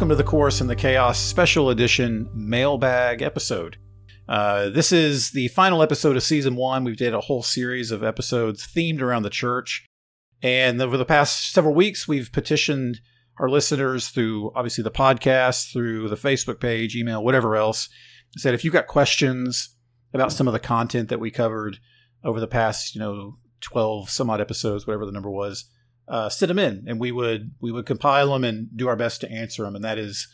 [0.00, 3.76] welcome to the Chorus in the Chaos special edition mailbag episode.
[4.26, 6.84] Uh, this is the final episode of season one.
[6.84, 9.86] We've did a whole series of episodes themed around the church.
[10.42, 13.00] And over the past several weeks, we've petitioned
[13.38, 17.90] our listeners through obviously the podcast, through the Facebook page, email, whatever else.
[18.38, 19.76] Said if you've got questions
[20.14, 21.76] about some of the content that we covered
[22.24, 25.66] over the past, you know, 12 some odd episodes, whatever the number was,
[26.10, 29.22] uh, send them in and we would we would compile them and do our best
[29.22, 30.28] to answer them and that is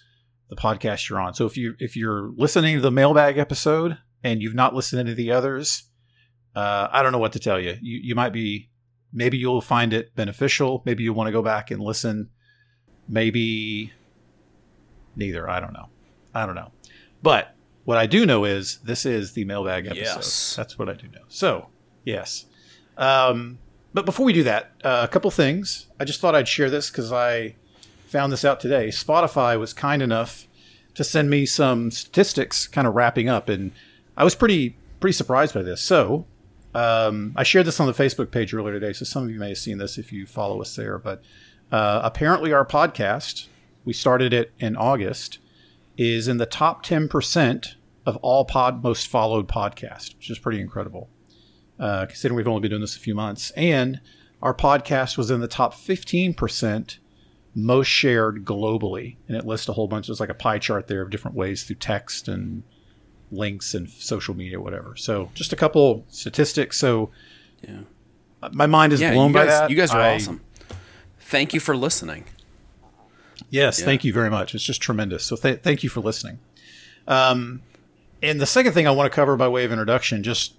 [0.49, 1.35] the podcast you're on.
[1.35, 5.01] So if you if you're listening to the mailbag episode and you've not listened to
[5.03, 5.85] any of the others
[6.55, 7.77] uh, i don't know what to tell you.
[7.81, 8.71] you you might be
[9.13, 10.83] maybe you'll find it beneficial.
[10.85, 12.31] Maybe you want to go back and listen.
[13.09, 13.93] Maybe
[15.17, 15.49] neither.
[15.49, 15.89] I don't know.
[16.35, 16.73] I don't know.
[17.23, 20.03] But what i do know is this is the mailbag episode.
[20.03, 20.55] Yes.
[20.57, 21.25] that's what i do know.
[21.29, 21.69] So
[22.05, 22.47] yes.
[22.97, 23.59] Um,
[23.97, 25.87] but before we do that, uh, a couple things.
[25.99, 27.55] I just thought I'd share this because I
[28.07, 28.89] found this out today.
[28.89, 30.47] Spotify was kind enough
[30.97, 33.73] to send me some statistics, kind of wrapping up, and
[34.15, 35.81] I was pretty pretty surprised by this.
[35.81, 36.27] So
[36.75, 39.49] um, I shared this on the Facebook page earlier today, so some of you may
[39.49, 40.99] have seen this if you follow us there.
[40.99, 41.23] But
[41.73, 43.47] uh, apparently, our podcast,
[43.87, 45.39] we started it in August,
[45.97, 50.61] is in the top ten percent of all pod most followed podcast, which is pretty
[50.61, 51.09] incredible
[51.79, 53.51] uh, considering we've only been doing this a few months.
[53.53, 54.01] And
[54.43, 56.99] our podcast was in the top 15%
[57.55, 59.17] most shared globally.
[59.29, 61.65] And it lists a whole bunch, there's like a pie chart there of different ways
[61.65, 62.63] through text and
[63.33, 64.95] links and social media, whatever.
[64.97, 66.79] So just a couple statistics.
[66.79, 67.11] So
[67.67, 67.81] Yeah.
[68.53, 69.71] my mind is Yeah, blown you by that.
[69.71, 70.43] you guys are I- awesome.
[71.19, 72.25] Thank you for listening.
[73.51, 73.85] Yes, Yeah.
[73.85, 74.55] thank you very much.
[74.55, 75.25] It's just tremendous.
[75.25, 76.39] So th- thank you for listening.
[77.09, 77.63] Um,
[78.23, 80.55] and the second thing I want to cover by way of introduction, just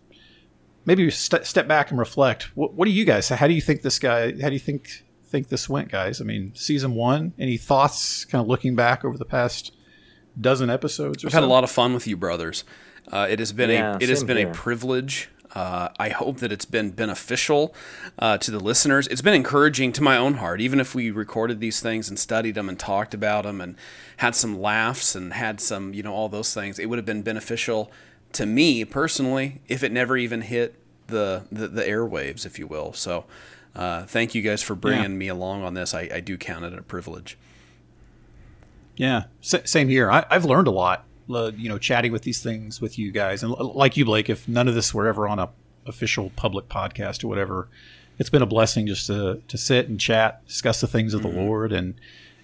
[0.88, 2.56] maybe st- step back and reflect.
[2.56, 3.30] What, what do you guys?
[3.30, 4.32] How do you think this guy?
[4.42, 6.20] How do you think think this went, guys?
[6.20, 7.34] I mean, season one.
[7.38, 8.26] Any thoughts?
[8.26, 9.72] Kind of looking back over the past
[10.40, 12.64] dozen episodes or I've had a lot of fun with you, brothers.
[13.12, 14.50] Uh, it has been Yeah, a it has been here.
[14.50, 15.30] a privilege.
[15.56, 17.74] Uh, I hope that it's been beneficial
[18.20, 19.08] uh, to the listeners.
[19.08, 22.54] It's been encouraging to my own heart, even if we recorded these things and studied
[22.56, 23.76] them and talked about them and
[24.18, 26.78] had some laughs and had some, you know, all those things.
[26.80, 27.90] It would have been beneficial
[28.38, 30.76] to me personally if it never even hit
[31.08, 32.94] the the, the airwaves, if you will.
[32.94, 33.26] So,
[33.76, 35.94] uh, thank you guys for bringing me along on this.
[35.94, 37.38] I, I do count it a privilege.
[38.96, 40.10] Yeah, S- same here.
[40.12, 41.06] I, I've learned a lot.
[41.30, 44.30] uh, You know, chatting with these things with you guys, and like you, Blake.
[44.30, 45.50] If none of this were ever on a
[45.86, 47.68] official public podcast or whatever,
[48.20, 51.28] it's been a blessing just to to sit and chat, discuss the things of the
[51.28, 51.94] Lord, and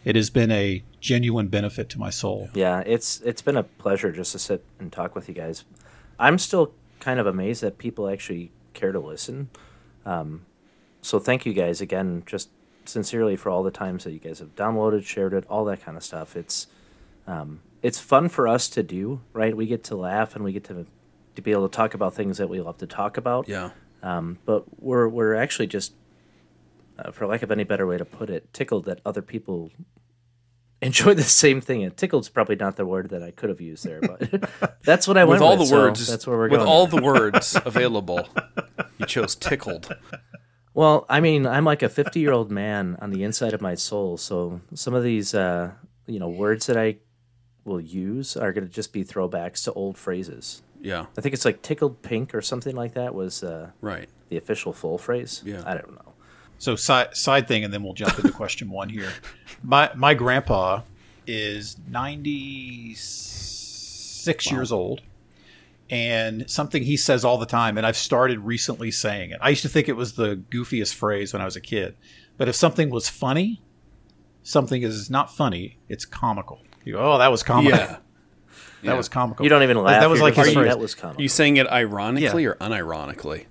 [0.05, 2.49] it has been a genuine benefit to my soul.
[2.53, 5.63] Yeah, it's it's been a pleasure just to sit and talk with you guys.
[6.19, 9.49] I'm still kind of amazed that people actually care to listen.
[10.05, 10.45] Um,
[11.01, 12.49] so thank you guys again, just
[12.85, 15.97] sincerely for all the times that you guys have downloaded, shared it, all that kind
[15.97, 16.35] of stuff.
[16.35, 16.67] It's
[17.27, 19.55] um, it's fun for us to do, right?
[19.55, 20.85] We get to laugh and we get to
[21.35, 23.47] to be able to talk about things that we love to talk about.
[23.47, 23.71] Yeah.
[24.01, 25.93] Um, but we're we're actually just,
[26.99, 29.71] uh, for lack of any better way to put it, tickled that other people
[30.83, 31.83] enjoy the same thing.
[31.83, 35.17] And tickled's probably not the word that I could have used there, but that's what
[35.17, 36.67] I went with all with, the so words that's where we're with going.
[36.67, 38.27] all the words available
[38.97, 39.95] you chose tickled
[40.75, 43.75] Well, I mean, I'm like a 50 year old man on the inside of my
[43.75, 45.71] soul, so some of these, uh,
[46.07, 46.97] you know, words that I
[47.63, 50.63] will use are going to just be throwbacks to old phrases.
[50.81, 54.37] yeah I think it's like tickled pink or something like that was uh, right the
[54.37, 55.43] official full phrase.
[55.45, 55.61] Yeah.
[55.65, 56.12] I don't know.
[56.63, 59.11] So side side thing, and then we'll jump into question one here.
[59.61, 60.83] My my grandpa
[61.27, 65.01] is ninety six years old,
[65.89, 69.39] and something he says all the time, and I've started recently saying it.
[69.41, 71.97] I used to think it was the goofiest phrase when I was a kid,
[72.37, 73.61] but if something was funny,
[74.41, 76.61] something is not funny; it's comical.
[76.85, 77.77] You go, oh, that was comical.
[77.77, 77.97] yeah
[78.83, 79.45] That was comical.
[79.45, 80.01] You don't even laugh.
[80.01, 80.73] That was like just his like, phrase.
[80.75, 81.19] That was comical.
[81.19, 82.51] Are you saying it ironically Yeah.
[82.51, 83.47] or unironically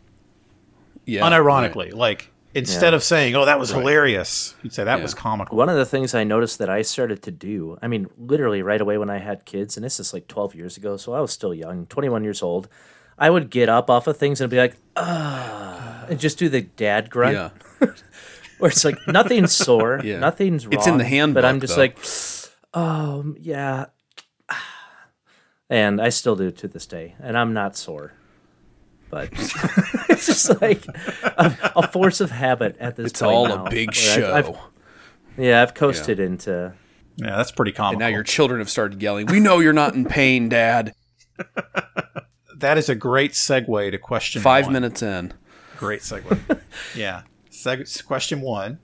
[1.04, 2.96] yeah Unironically, like instead Yeah.
[2.96, 3.80] of saying, "Oh, that was Right.
[3.80, 5.02] hilarious," you'd say that Yeah.
[5.02, 5.56] was comical.
[5.56, 8.80] One of the things I noticed that I started to do, I mean, literally right
[8.80, 11.32] away when I had kids, and this is like 12 years ago, so I was
[11.32, 12.68] still young, 21 years old,
[13.18, 16.62] I would get up off of things and be like, ah, and just do the
[16.62, 17.50] dad grunt, yeah
[18.58, 20.18] where it's like nothing's sore, Yeah.
[20.18, 20.74] nothing's wrong.
[20.74, 21.80] It's in the handbook, But I'm just though.
[21.82, 21.98] like,
[22.74, 23.86] oh, yeah.
[25.70, 28.12] And I still do to this day, and I'm not sore.
[29.12, 29.28] But
[30.08, 30.84] it's just like
[31.22, 33.32] a, a force of habit at this it's point.
[33.32, 34.58] all now, a big show I've- I've-
[35.36, 36.72] yeah, I've coasted into
[37.16, 37.94] Yeah, that's pretty common.
[37.94, 40.94] and now your children have started yelling we know you're not in pain dad
[42.56, 44.72] that is a great segue to question five one.
[44.72, 45.32] minutes in
[45.76, 46.60] Great segue.
[46.96, 47.22] yeah.
[47.50, 48.78] Seg- question one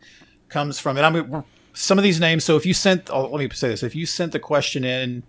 [0.49, 2.43] comes from, and I'm some of these names.
[2.45, 5.23] So if you sent, oh, let me say this: if you sent the question in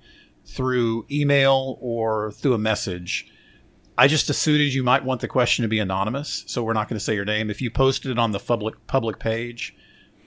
[0.48, 3.28] through email or through a message,
[4.00, 6.98] I just assumed you might want the question to be anonymous, so we're not going
[6.98, 7.50] to say your name.
[7.50, 9.76] If you posted it on the public public page,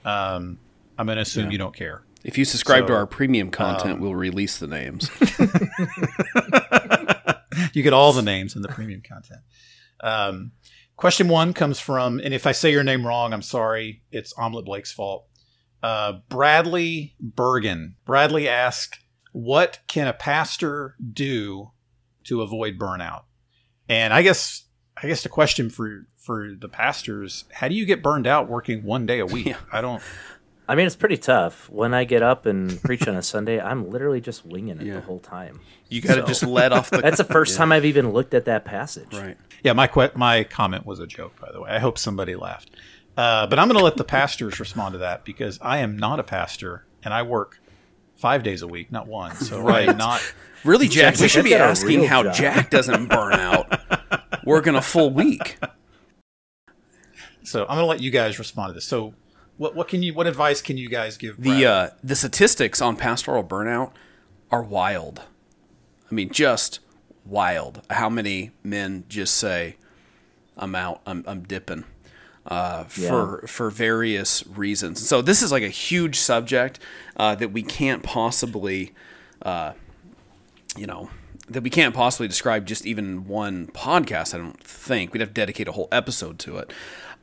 [0.04, 0.58] um,
[0.98, 1.52] I'm going to assume Yeah.
[1.52, 2.02] you don't care.
[2.22, 5.10] If you subscribe to our premium content, um, we'll release the names.
[7.72, 9.40] you get all the names in the premium content.
[10.00, 10.52] Um,
[10.96, 14.02] question one comes from, and if I say your name wrong, I'm sorry.
[14.12, 15.26] It's Omelet Blake's fault.
[15.82, 17.96] Uh, Bradley Bergen.
[18.04, 18.98] Bradley asked,
[19.32, 21.70] "What can a pastor do
[22.24, 23.22] to avoid burnout?"
[23.92, 24.62] And I guess,
[25.02, 28.84] I guess the question for for the pastors: How do you get burned out working
[28.84, 29.46] one day a week?
[29.52, 29.56] Yeah.
[29.70, 30.02] I don't.
[30.68, 31.68] I mean, it's pretty tough.
[31.68, 34.94] When I get up and preach on a Sunday, I'm literally just winging it Yeah.
[34.94, 35.60] the whole time.
[35.90, 36.98] You got to So- just let off the.
[37.02, 37.58] That's the first Yeah.
[37.58, 39.12] time I've even looked at that passage.
[39.12, 39.36] Right.
[39.62, 41.68] Yeah, my que- my comment was a joke, by the way.
[41.70, 42.70] I hope somebody laughed.
[43.16, 46.18] Uh, but I'm going to let the pastors respond to that because I am not
[46.18, 47.60] a pastor and I work
[48.22, 49.34] five days a week, not one.
[49.34, 49.88] So Right.
[49.88, 50.22] I'm not.
[50.64, 52.34] Really, Jack, we should be asking how job.
[52.36, 53.80] Jack doesn't burn out
[54.44, 55.58] working a full week.
[57.42, 58.84] So I'm going to let you guys respond to this.
[58.84, 59.14] So
[59.56, 61.42] what what can you what advice can you guys give?
[61.42, 63.90] The uh, the statistics on pastoral burnout
[64.52, 65.22] are wild.
[66.08, 66.78] I mean, just
[67.24, 67.82] wild.
[67.90, 69.76] How many men just say,
[70.56, 71.00] "I'm out.
[71.06, 71.82] I'm, I'm dipping,"
[72.46, 75.06] uh, for for various reasons.
[75.06, 76.78] So this is like a huge subject
[77.16, 78.92] uh, that we can't possibly,
[79.42, 79.72] uh,
[80.76, 81.10] you know,
[81.48, 84.34] that we can't possibly describe just even one podcast.
[84.34, 86.72] I don't think we'd have to dedicate a whole episode to it.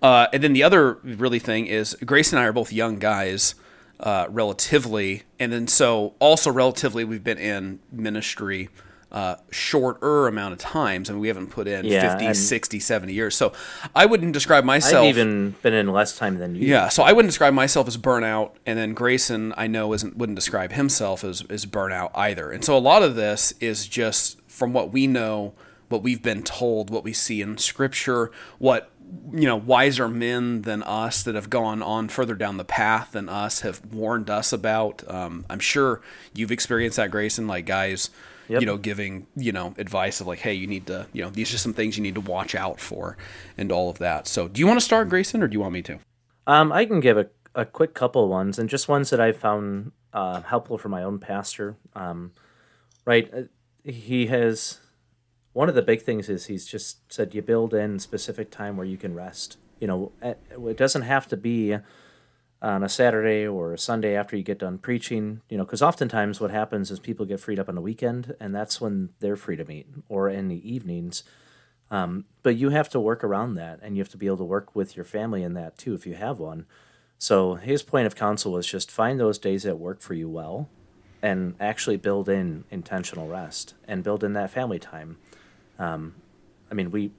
[0.01, 3.55] Uh, and then the other really thing is Grayson and I are both young guys,
[3.99, 8.69] uh, relatively, and then so also relatively we've been in ministry
[9.11, 11.09] uh, shorter amount of times.
[11.09, 13.35] I mean, we haven't put in Yeah, 50, 60, 70 years.
[13.35, 13.53] So
[13.95, 15.03] I wouldn't describe myself.
[15.03, 16.67] I've even been in less time than you.
[16.67, 20.35] Yeah, so I wouldn't describe myself as burnout, and then Grayson I know isn't wouldn't
[20.35, 22.51] describe himself as as burnout either.
[22.51, 25.53] And so a lot of this is just from what we know,
[25.87, 28.91] what we've been told, what we see in Scripture, what
[29.33, 33.27] you know wiser men than us that have gone on further down the path than
[33.27, 35.03] us have warned us about.
[35.11, 36.01] Um, I'm sure
[36.35, 37.47] you've experienced that, Grayson.
[37.47, 38.11] Like guys,
[38.49, 38.61] Yep.
[38.61, 41.53] you know, giving you know advice of like, hey, you need to, you know, these
[41.53, 43.15] are some things you need to watch out for,
[43.57, 44.27] and all of that.
[44.27, 45.99] So, do you want to start, Grayson, or do you want me to?
[46.47, 49.91] Um, I can give a, a quick couple ones, and just ones that I found
[50.13, 51.77] uh, helpful for my own pastor.
[51.95, 52.31] Um,
[53.05, 53.43] right, uh,
[53.83, 54.79] he has
[55.53, 58.85] one of the big things is he's just said you build in specific time where
[58.85, 59.57] you can rest.
[59.79, 61.77] You know, it doesn't have to be
[62.61, 65.41] on a Saturday or a Sunday after you get done preaching.
[65.49, 68.53] You know, because oftentimes what happens is people get freed up on the weekend, and
[68.53, 71.23] that's when they're free to meet, or in the evenings.
[71.91, 74.43] Um, but you have to work around that, and you have to be able to
[74.43, 76.65] work with your family in that too, if you have one.
[77.17, 80.69] So his point of counsel was just find those days that work for you well,
[81.21, 85.17] and actually build in intentional rest and build in that family time.
[85.77, 86.15] Um,
[86.71, 87.11] I mean, we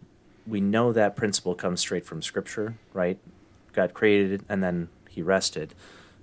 [0.46, 3.18] we know that principle comes straight from Scripture, right?
[3.72, 5.74] God created and then He rested.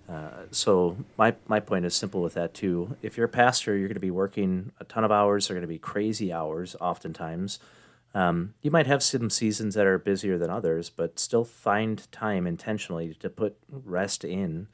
[0.10, 2.96] Uh, so my my point is simple with that too.
[3.02, 5.48] If you're a pastor, you're going to be working a ton of hours.
[5.48, 7.60] They're going to be crazy hours, oftentimes.
[8.14, 12.48] Um, you might have some seasons that are busier than others, but still find time
[12.48, 14.68] intentionally to put rest in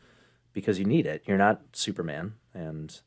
[0.53, 1.23] because you need it.
[1.25, 3.01] You're not Superman, and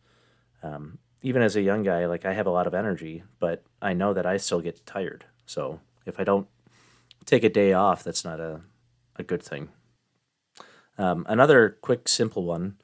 [0.65, 3.93] um, even as a young guy, like I have a lot of energy, but I
[3.93, 5.25] know that I still get tired.
[5.47, 6.49] So if I don't
[7.25, 8.63] take a day off, that's not a
[9.15, 9.69] a good thing.
[10.99, 12.77] Um, another quick, simple one.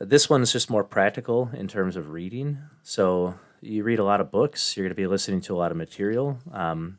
[0.00, 2.58] This one's just more practical in terms of reading.
[2.82, 5.70] So you read a lot of books, you're going to be listening to a lot
[5.70, 6.38] of material.
[6.52, 6.98] Um,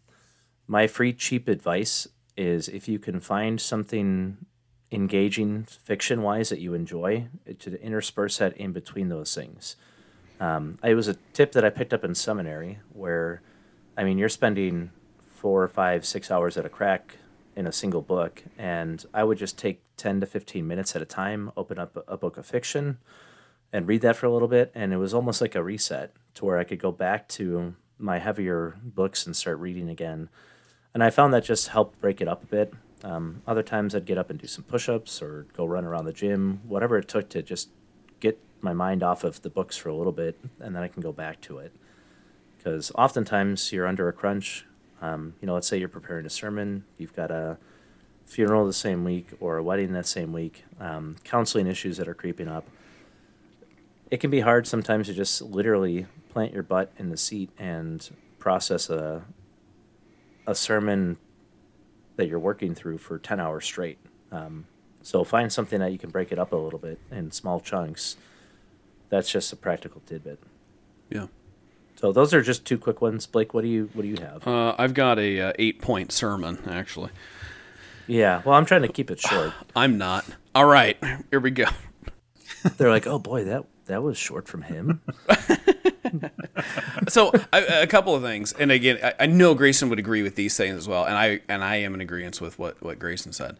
[0.67, 4.37] my free, cheap advice is if you can find something
[4.91, 7.27] engaging fiction wise that you enjoy,
[7.59, 9.75] to intersperse that in between those things.
[10.39, 13.41] Um, it was a tip that I picked up in seminary where,
[13.97, 14.91] I mean, you're spending
[15.27, 17.17] four five, six hours at a crack
[17.55, 21.05] in a single book, and I would just take 10 to 15 minutes at a
[21.05, 22.97] time, open up a, a book of fiction,
[23.71, 24.71] and read that for a little bit.
[24.75, 28.19] And it was almost like a reset to where I could go back to my
[28.19, 30.29] heavier books and start reading again.
[30.93, 32.73] And I found that just helped break it up a bit.
[33.03, 36.05] Um, other times I'd get up and do some push ups or go run around
[36.05, 37.69] the gym, whatever it took to just
[38.19, 41.01] get my mind off of the books for a little bit, and then I can
[41.01, 41.71] go back to it.
[42.57, 44.65] Because oftentimes you're under a crunch.
[45.01, 47.57] Um, you know, let's say you're preparing a sermon, you've got a
[48.25, 52.13] funeral the same week or a wedding that same week, um, counseling issues that are
[52.13, 52.67] creeping up.
[54.09, 58.07] It can be hard sometimes to just literally plant your butt in the seat and
[58.39, 59.23] process a
[60.47, 61.17] a sermon
[62.17, 63.97] that you're working through for 10 hours straight.
[64.31, 64.65] Um,
[65.01, 68.15] So find something that you can break it up a little bit in small chunks.
[69.09, 70.39] That's just a practical tidbit.
[71.09, 71.27] Yeah.
[71.97, 73.25] So those are just two quick ones.
[73.25, 74.47] Blake, what do you what do you have?
[74.47, 77.11] Uh, I've got a uh, eight point sermon actually.
[78.07, 79.53] Yeah, well, I'm trying to keep it short.
[79.75, 80.25] I'm not.
[80.53, 80.97] All right,
[81.31, 81.65] here we go.
[82.77, 85.01] They're like, oh boy, that that was short from him.
[87.07, 90.55] so a couple of things, and again, I, I, know Grayson would agree with these
[90.57, 93.57] things as well, and I and I am in agreement with what what Grayson said.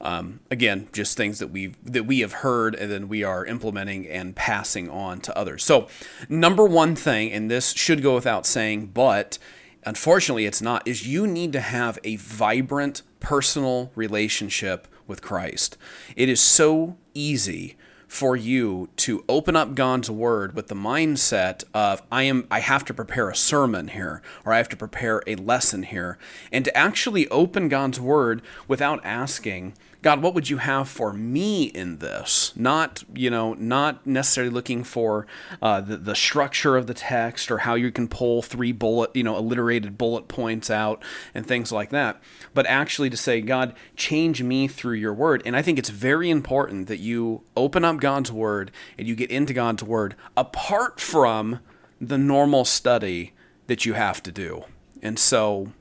[0.00, 4.06] Um, again, just things that we that we have heard, and then we are implementing
[4.06, 5.64] and passing on to others.
[5.64, 5.88] So,
[6.28, 9.38] number one thing, and this should go without saying, but
[9.84, 15.76] unfortunately, it's not, is you need to have a vibrant personal relationship with Christ.
[16.14, 17.76] It is so easy
[18.08, 22.84] for you to open up God's word with the mindset of I am I have
[22.86, 26.18] to prepare a sermon here or I have to prepare a lesson here
[26.50, 31.64] and to actually open God's word without asking God, what would you have for me
[31.64, 32.52] in this?
[32.54, 35.26] Not, you know, not necessarily looking for
[35.60, 39.24] uh, the, the structure of the text or how you can pull three bullet, you
[39.24, 41.02] know, alliterated bullet points out
[41.34, 42.22] and things like that,
[42.54, 45.42] but actually to say, God, change me through your word.
[45.44, 49.32] And I think it's very important that you open up God's word and you get
[49.32, 51.58] into God's word apart from
[52.00, 53.32] the normal study
[53.66, 54.64] that you have to do.
[55.02, 55.72] And so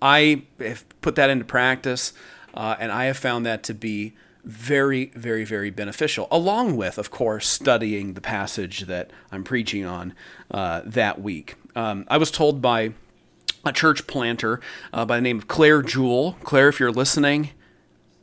[0.00, 2.14] I have put that into practice.
[2.54, 7.10] Uh, and I have found that to be very, very, very beneficial, along with, of
[7.10, 10.14] course, studying the passage that I'm preaching on
[10.50, 11.56] uh, that week.
[11.74, 12.92] Um, I was told by
[13.64, 14.60] a church planter
[14.92, 16.36] uh, by the name of Claire Jewell.
[16.44, 17.50] Claire, if you're listening,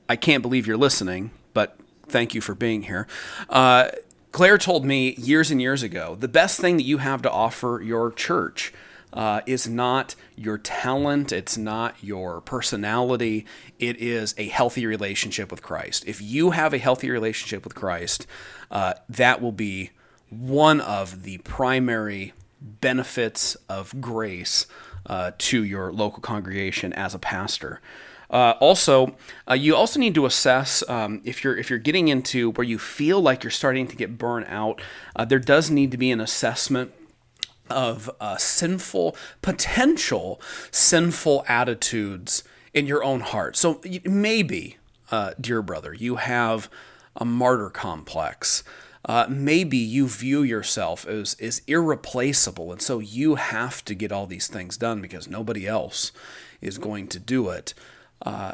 [0.08, 3.08] I can't believe you're listening, but thank you for being here.
[3.50, 3.90] Uh,
[4.32, 7.82] Claire told me years and years ago the best thing that you have to offer
[7.84, 8.74] your church
[9.14, 13.46] uh, is not your talent, it's not your personality,
[13.80, 16.06] it is a healthy relationship with Christ.
[16.08, 18.28] If you have a healthy relationship with Christ,
[18.70, 19.92] uh, that will be
[20.30, 24.68] one of the primary benefits of grace
[25.06, 27.82] uh, to your local congregation as a pastor.
[28.30, 29.16] Uh, also,
[29.50, 32.80] uh, you also need to assess um, if you're if you're getting into where you
[32.80, 34.82] feel like you're starting to get burnt out.
[35.16, 36.94] Uh, there does need to be an assessment
[37.72, 40.40] of uh, sinful, potential
[40.72, 43.56] sinful attitudes in your own heart.
[43.58, 44.78] So maybe,
[45.12, 46.70] uh, dear brother, you have
[47.16, 48.64] a martyr complex.
[49.04, 54.28] Uh, maybe you view yourself as, as irreplaceable, and so you have to get all
[54.28, 56.12] these things done because nobody else
[56.62, 57.74] is going to do it.
[58.24, 58.54] Uh,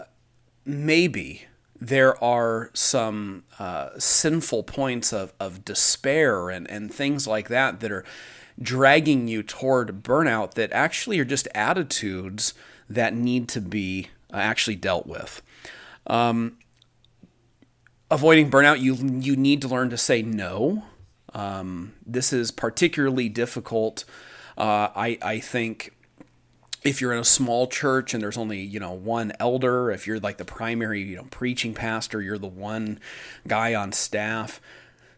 [0.66, 1.46] maybe
[1.80, 7.92] there are some uh, sinful points of, of despair and, and things like that that
[7.92, 8.06] are
[8.62, 12.54] dragging you toward burnout that actually are just attitudes
[12.90, 15.42] that need to be uh, actually dealt with.
[16.08, 16.58] Um,
[18.10, 20.84] avoiding burnout, you you need to learn to say no.
[21.34, 24.06] Um, this is particularly difficult.
[24.58, 25.94] Uh, I I think
[26.84, 30.20] if you're in a small church and there's only you know one elder, if you're
[30.20, 33.00] like the primary you know preaching pastor, you're the one
[33.48, 34.62] guy on staff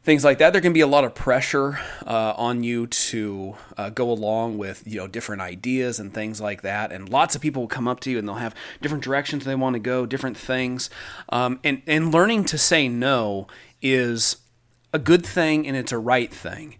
[0.04, 0.54] things like that.
[0.54, 4.84] There can be a lot of pressure uh, on you to uh, go along with
[4.86, 6.92] you know different ideas and things like that.
[6.92, 9.56] And lots of people will come up to you and they'll have different directions they
[9.56, 10.90] want to go, different things.
[11.30, 13.48] Um, and and learning to say no
[13.82, 14.38] is
[14.94, 16.78] a good thing and it's a right thing.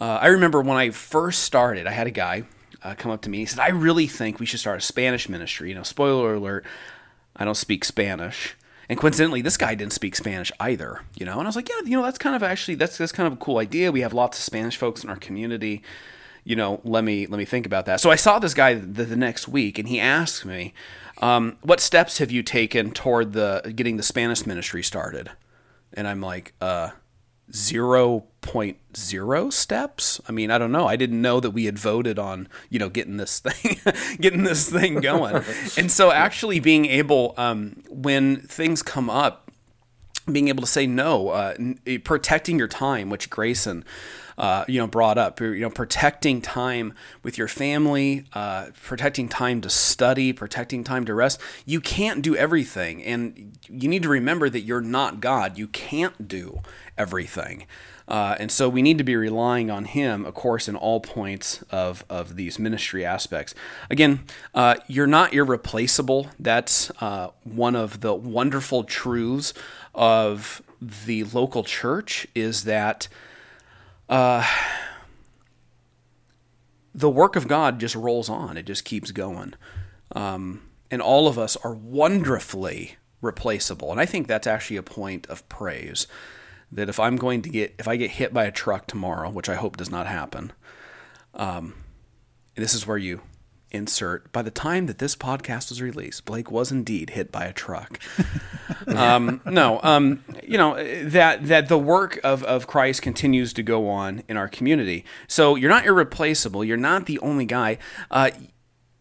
[0.00, 2.44] Uh, I remember when I first started, I had a guy
[2.82, 3.38] uh, come up to me.
[3.38, 6.64] He said, "I really think we should start a Spanish ministry." You know, spoiler alert,
[7.36, 8.56] I don't speak Spanish.
[8.90, 11.34] And coincidentally, this guy didn't speak Spanish either, you know.
[11.38, 13.34] And I was like, yeah, you know, that's kind of actually that's that's kind of
[13.34, 13.92] a cool idea.
[13.92, 15.84] We have lots of Spanish folks in our community.
[16.42, 18.00] You know, let me let me think about that.
[18.00, 20.74] So I saw this guy the, the next week, and he asked me,
[21.18, 25.30] um, "What steps have you taken toward the getting the Spanish ministry started?"
[25.92, 26.90] And I'm like, uh,
[28.42, 30.20] 0.0 steps.
[30.28, 30.86] I mean, I don't know.
[30.86, 33.80] I didn't know that we had voted on, you know, getting this thing,
[34.20, 35.42] getting this thing going.
[35.76, 39.50] and so actually being able, um, when things come up,
[40.30, 41.54] being able to say no, uh,
[42.04, 43.84] protecting your time, which Grayson,
[44.38, 49.60] uh, you know, brought up, you know, protecting time with your family, uh, protecting time
[49.60, 51.40] to study, protecting time to rest.
[51.66, 53.02] You can't do everything.
[53.02, 55.58] And you need to remember that you're not God.
[55.58, 56.60] You can't do
[56.96, 57.66] everything.
[58.10, 61.62] Uh, and so we need to be relying on him, of course, in all points
[61.70, 63.54] of, of these ministry aspects.
[63.88, 66.26] Again, uh, you're not irreplaceable.
[66.38, 69.54] That's uh, one of the wonderful truths
[69.94, 73.06] of the local church is that
[74.08, 74.44] uh,
[76.92, 78.56] the work of God just rolls on.
[78.56, 79.54] It just keeps going.
[80.12, 83.92] Um, and all of us are wonderfully replaceable.
[83.92, 86.08] And I think that's actually a point of praise.
[86.72, 89.48] That if I'm going to get, if I get hit by a truck tomorrow, which
[89.48, 90.52] I hope does not happen,
[91.34, 91.74] um,
[92.54, 93.22] this is where you
[93.70, 94.30] insert.
[94.32, 98.00] By the time that this podcast was released, Blake was indeed hit by a truck.
[98.86, 100.76] um, no, um, you know
[101.08, 105.04] that that the work of of Christ continues to go on in our community.
[105.28, 106.64] So you're not irreplaceable.
[106.64, 107.78] You're not the only guy.
[108.10, 108.30] Uh,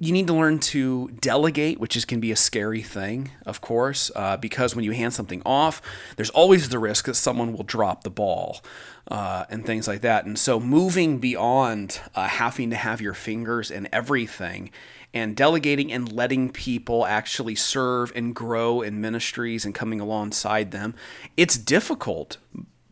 [0.01, 4.09] you need to learn to delegate, which is can be a scary thing, of course,
[4.15, 5.81] uh, because when you hand something off,
[6.15, 8.61] there's always the risk that someone will drop the ball
[9.09, 10.25] uh, and things like that.
[10.25, 14.71] And so, moving beyond uh, having to have your fingers in everything
[15.13, 20.95] and delegating and letting people actually serve and grow in ministries and coming alongside them,
[21.35, 22.37] it's difficult.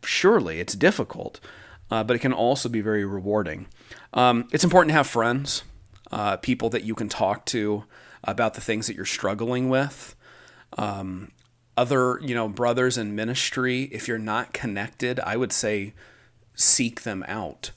[0.04, 1.40] Surely, it's difficult,
[1.90, 3.66] uh, but it can also be very rewarding.
[4.12, 5.62] Um, it's important to have friends
[6.10, 7.84] uh, people that you can talk to
[8.24, 10.14] about the things that you're struggling with.
[10.76, 11.32] Um,
[11.76, 15.94] other, you know, brothers in ministry, if you're not connected, I would say
[16.54, 17.70] seek them out.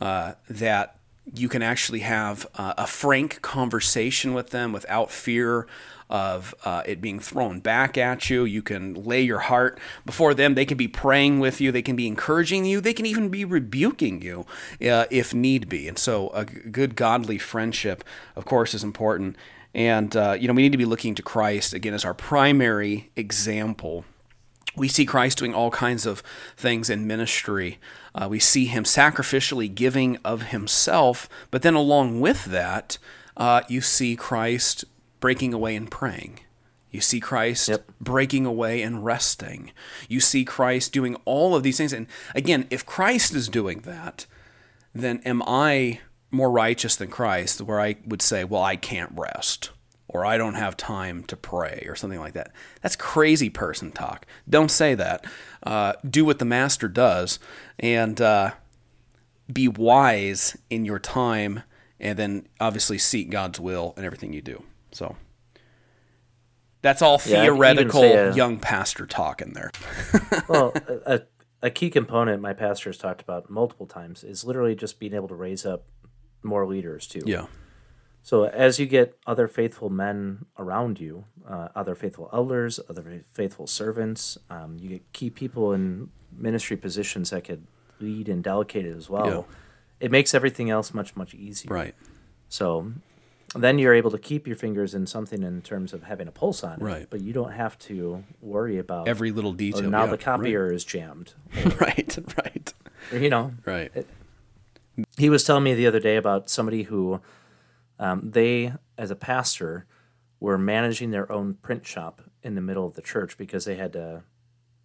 [0.00, 0.96] Uh, that
[1.34, 5.66] you can actually have uh, a frank conversation with them without fear
[6.12, 8.44] of uh, it being thrown back at you.
[8.44, 10.54] You can lay your heart before them.
[10.54, 11.72] They can be praying with you.
[11.72, 12.82] They can be encouraging you.
[12.82, 14.44] They can even be rebuking you
[14.86, 15.88] uh, if need be.
[15.88, 18.04] And so, a good godly friendship,
[18.36, 19.36] of course, is important.
[19.74, 23.10] And, uh, you know, we need to be looking to Christ, again, as our primary
[23.16, 24.04] example
[24.74, 26.22] we see Christ doing all kinds of
[26.56, 27.78] things in ministry.
[28.14, 32.96] Uh, we see him sacrificially giving of himself, but then along with that,
[33.36, 34.86] uh, you see Christ
[35.22, 36.40] breaking away and praying.
[36.90, 37.90] You see Christ yep.
[37.98, 39.72] breaking away and resting.
[40.08, 41.94] You see Christ doing all of these things.
[41.94, 44.26] And again, if Christ is doing that,
[44.94, 49.70] then am I more righteous than Christ, where I would say, well, I can't rest,
[50.08, 52.52] or I don't have time to pray, or something like that?
[52.82, 54.26] That's crazy person talk.
[54.48, 55.24] Don't say that.
[55.62, 57.38] Uh, do what the Master does,
[57.78, 58.50] and uh,
[59.50, 61.62] be wise in your time,
[62.00, 64.64] and then obviously seek God's will in everything you do.
[64.92, 65.16] So
[66.82, 69.70] that's all yeah, theoretical a, young pastor talk in there.
[70.48, 70.72] well,
[71.06, 71.22] a,
[71.62, 75.28] a key component my pastor has talked about multiple times is literally just being able
[75.28, 75.84] to raise up
[76.42, 77.22] more leaders too.
[77.24, 77.46] Yeah.
[78.24, 83.66] So as you get other faithful men around you, uh, other faithful elders, other faithful
[83.66, 87.66] servants, um, you get key people in ministry positions that could
[88.00, 89.46] lead and delegate it as well.
[89.48, 89.56] Yeah.
[90.00, 91.72] It makes everything else much much easier.
[91.72, 91.94] Right.
[92.48, 92.92] So
[93.54, 96.64] then you're able to keep your fingers in something in terms of having a pulse
[96.64, 96.82] on it.
[96.82, 97.06] Right.
[97.08, 99.86] But you don't have to worry about every little detail.
[99.86, 100.74] Oh, now yeah, the copier right.
[100.74, 101.34] is jammed.
[101.56, 102.18] Or, right.
[102.38, 102.74] Right.
[103.12, 103.52] Or, you know.
[103.64, 103.90] Right.
[103.94, 104.08] It,
[105.16, 107.20] he was telling me the other day about somebody who
[107.98, 109.86] um, they, as a pastor,
[110.40, 113.92] were managing their own print shop in the middle of the church because they had
[113.92, 114.22] to.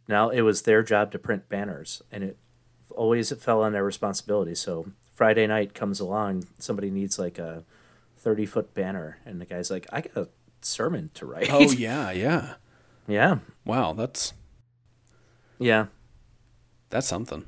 [0.07, 2.37] Now it was their job to print banners, and it
[2.91, 4.55] always it fell on their responsibility.
[4.55, 7.63] So Friday night comes along, somebody needs like a
[8.27, 9.19] 30 foot banner.
[9.25, 10.27] And the guy's like, I got a
[10.59, 11.49] sermon to write.
[11.49, 12.55] Oh, yeah, yeah.
[13.07, 13.37] yeah.
[13.63, 14.33] Wow, that's.
[15.59, 15.85] Yeah.
[16.89, 17.45] That's something.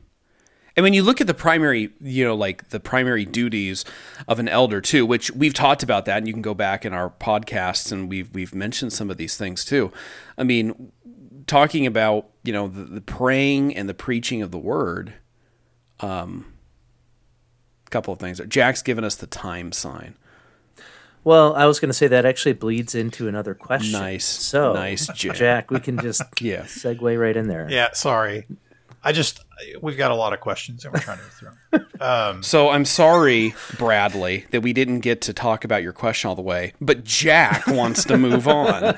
[0.77, 3.83] And when you look at the primary, you know, like the primary duties
[4.25, 6.93] of an elder too, which we've talked about that, and you can go back in
[6.93, 9.91] our podcasts and we've we've mentioned some of these things too.
[10.37, 10.93] I mean,
[11.45, 15.15] talking about you know the, the praying and the preaching of the word.
[15.99, 16.53] Um,
[17.85, 18.39] a couple of things.
[18.47, 20.15] Jack's given us the time sign.
[21.29, 23.91] Well, I was going to say that actually bleeds into another question.
[23.91, 24.25] Nice.
[24.25, 25.35] So, nice, Jack.
[25.35, 27.67] Jack we can just yeah segue right in there.
[27.69, 28.47] Yeah, sorry.
[29.03, 29.45] I just
[29.79, 31.85] we've got a lot of questions and we're trying to go through.
[32.01, 36.35] Um, so I'm sorry, Bradley, that we didn't get to talk about your question all
[36.35, 38.97] the way, but Jack wants to move on.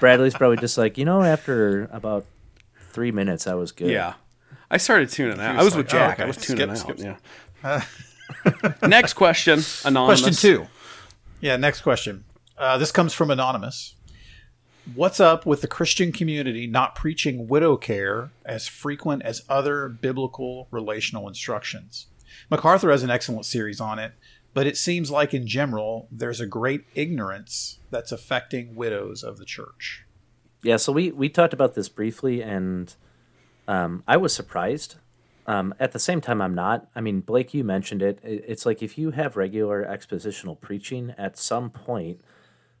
[0.00, 2.24] Bradley's probably just like you know, after about
[2.88, 3.90] three minutes, I was good.
[3.90, 4.14] Yeah,
[4.70, 5.56] I started tuning out.
[5.56, 6.08] I was like, with Jack.
[6.08, 6.22] Oh, okay.
[6.22, 6.98] I was tuning skip, out.
[6.98, 7.18] Skip.
[7.62, 7.84] Yeah.
[8.82, 10.22] Next question, anonymous.
[10.22, 10.66] Question two.
[11.40, 12.24] Yeah, next question.
[12.56, 13.94] Uh, this comes from anonymous.
[14.94, 20.68] What's up with the Christian community not preaching widow care as frequent as other biblical
[20.70, 22.06] relational instructions?
[22.50, 24.12] MacArthur has an excellent series on it,
[24.52, 29.44] but it seems like in general there's a great ignorance that's affecting widows of the
[29.44, 30.04] church.
[30.62, 32.94] Yeah, so we we talked about this briefly, and
[33.68, 34.96] um, I was surprised
[35.50, 36.88] um, at the same time, I'm not.
[36.94, 38.20] I mean, Blake, you mentioned it.
[38.22, 42.20] It's like if you have regular expositional preaching, at some point,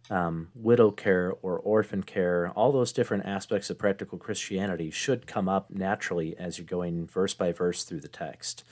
[0.08, 5.48] um, widow care or orphan care, all those different aspects of practical Christianity should come
[5.48, 8.62] up naturally as you're going verse by verse through the text.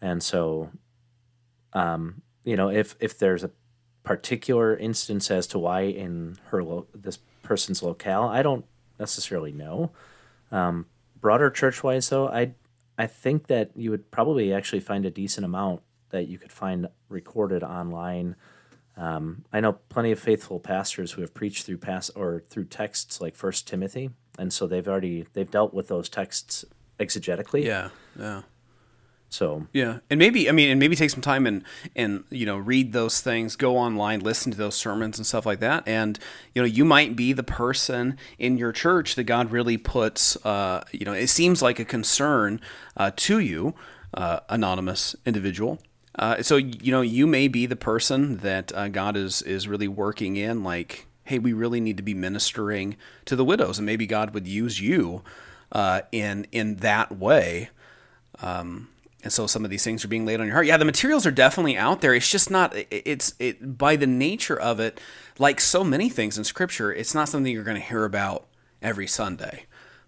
[0.00, 0.70] And so,
[1.74, 3.50] um, you know, if if there's a
[4.02, 8.22] particular instance as to why in her lo- this person's locale.
[8.22, 8.64] I don't
[9.00, 9.90] necessarily know.
[10.52, 10.86] Um,
[11.20, 12.52] broader church wise, though, I
[12.98, 16.88] I think that you would probably actually find a decent amount that you could find
[17.08, 18.36] recorded online.
[18.96, 23.20] Um, I know plenty of faithful pastors who have preached through pass or through texts
[23.20, 26.64] like First Timothy, and so they've already they've dealt with those texts
[26.98, 27.64] exegetically.
[27.64, 28.42] Yeah, yeah.
[29.28, 32.56] So Yeah, and maybe I mean, and maybe take some time and and you know
[32.56, 36.18] read those things, go online, listen to those sermons and stuff like that, and
[36.54, 40.36] you know you might be the person in your church that God really puts.
[40.44, 42.60] Uh, you know, it seems like a concern
[42.96, 43.74] uh, to you,
[44.14, 45.80] uh, anonymous individual.
[46.18, 49.88] Uh, so you know you may be the person that uh, God is is really
[49.88, 54.06] working in, like, hey, we really need to be ministering to the widows, and maybe
[54.06, 55.22] God would use you
[55.72, 57.70] uh, in in that way.
[58.40, 58.88] Um,
[59.26, 60.66] and so some of these things are being laid on your heart.
[60.66, 62.14] Yeah, the materials are definitely out there.
[62.14, 62.72] It's just not.
[62.92, 65.00] It's it by the nature of it,
[65.36, 68.46] like so many things in Scripture, it's not something you're going to hear about
[68.80, 69.64] every Sunday.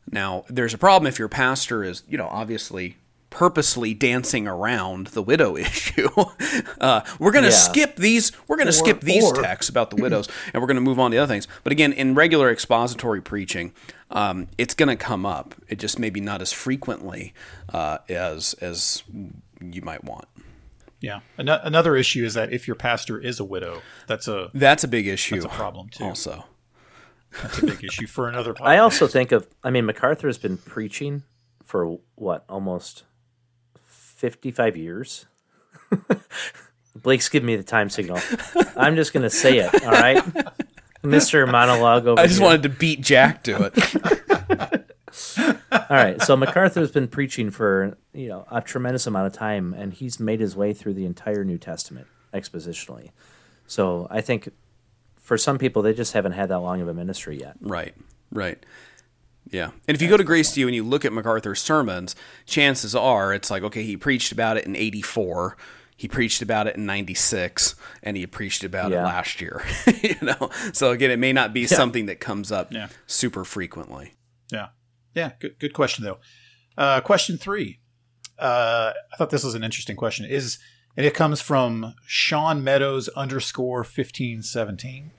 [0.08, 2.98] Now, there's a problem if your pastor is, you know, obviously
[3.30, 6.08] purposely dancing around the widow issue.
[6.80, 7.56] uh, we're going to Yeah.
[7.56, 8.32] skip these.
[8.46, 10.98] We're going to skip these or- texts about the widows, and we're going to move
[10.98, 11.46] on to other things.
[11.64, 13.72] But again, in regular expository preaching,
[14.10, 15.54] um, it's going to come up.
[15.68, 17.34] It just maybe not as frequently
[17.72, 19.02] uh, as as
[19.60, 20.26] you might want.
[21.00, 21.20] Yeah.
[21.36, 24.88] An- another issue is that if your pastor is a widow, that's a That's a
[24.88, 25.34] big issue.
[25.40, 26.04] that's a problem too.
[26.04, 26.46] Also,
[27.42, 28.54] That's a big issue for another.
[28.54, 28.66] Podcast.
[28.66, 31.22] I also think of I mean MacArthur has been preaching
[31.62, 33.04] for what almost
[34.18, 35.26] fifty five years.
[36.96, 38.18] Blake's giving me the time signal.
[38.76, 39.84] I'm just gonna say it.
[39.84, 40.22] All right,
[41.02, 42.46] Mister Monologue over I just here.
[42.46, 44.84] wanted to beat Jack to it.
[45.72, 49.92] All right, so MacArthur's been preaching for you know a tremendous amount of time, and
[49.94, 53.10] he's made his way through the entire New Testament expositionally.
[53.66, 54.50] So I think
[55.16, 57.56] for some people, they just haven't had that long of a ministry yet.
[57.60, 57.94] right,
[58.32, 58.64] right.
[59.50, 59.70] Yeah.
[59.86, 62.14] And if you go to Grace to You and you look at MacArthur's sermons,
[62.46, 65.56] chances are it's like, okay, he preached about it in 84.
[65.96, 69.62] He preached about it in 96 and he preached about it last year,
[70.02, 70.50] you know?
[70.72, 72.88] So again, it may not be something that comes up Yeah.
[73.06, 74.14] super frequently.
[74.52, 74.68] Yeah.
[75.14, 75.32] Yeah.
[75.40, 76.18] Good, good question, though.
[76.76, 77.80] Uh, question three.
[78.38, 80.24] Uh, I thought this was an interesting question.
[80.24, 80.58] Is
[80.96, 85.10] and it comes from Sean Meadows underscore fifteen seventeen.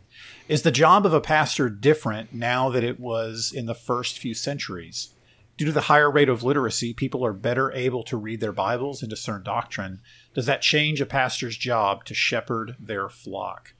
[0.49, 4.33] Is the job of a pastor different now that it was in the first few
[4.33, 5.13] centuries?
[5.57, 9.03] Due to the higher rate of literacy, people are better able to read their Bibles
[9.03, 10.01] and discern doctrine.
[10.33, 13.75] Does that change a pastor's job to shepherd their flock?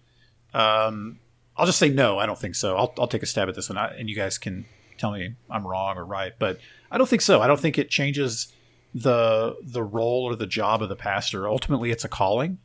[0.54, 1.18] Um,
[1.58, 2.20] I'll just say no.
[2.20, 2.78] I don't think so.
[2.78, 4.68] I'll, I'll take a stab at this one, I, and you guys can
[5.00, 6.34] tell me I'm wrong or right.
[6.38, 6.60] But
[6.92, 7.42] I don't think so.
[7.42, 8.54] I don't think it changes
[8.94, 11.48] the the role or the job of the pastor.
[11.48, 12.60] Ultimately, it's a calling.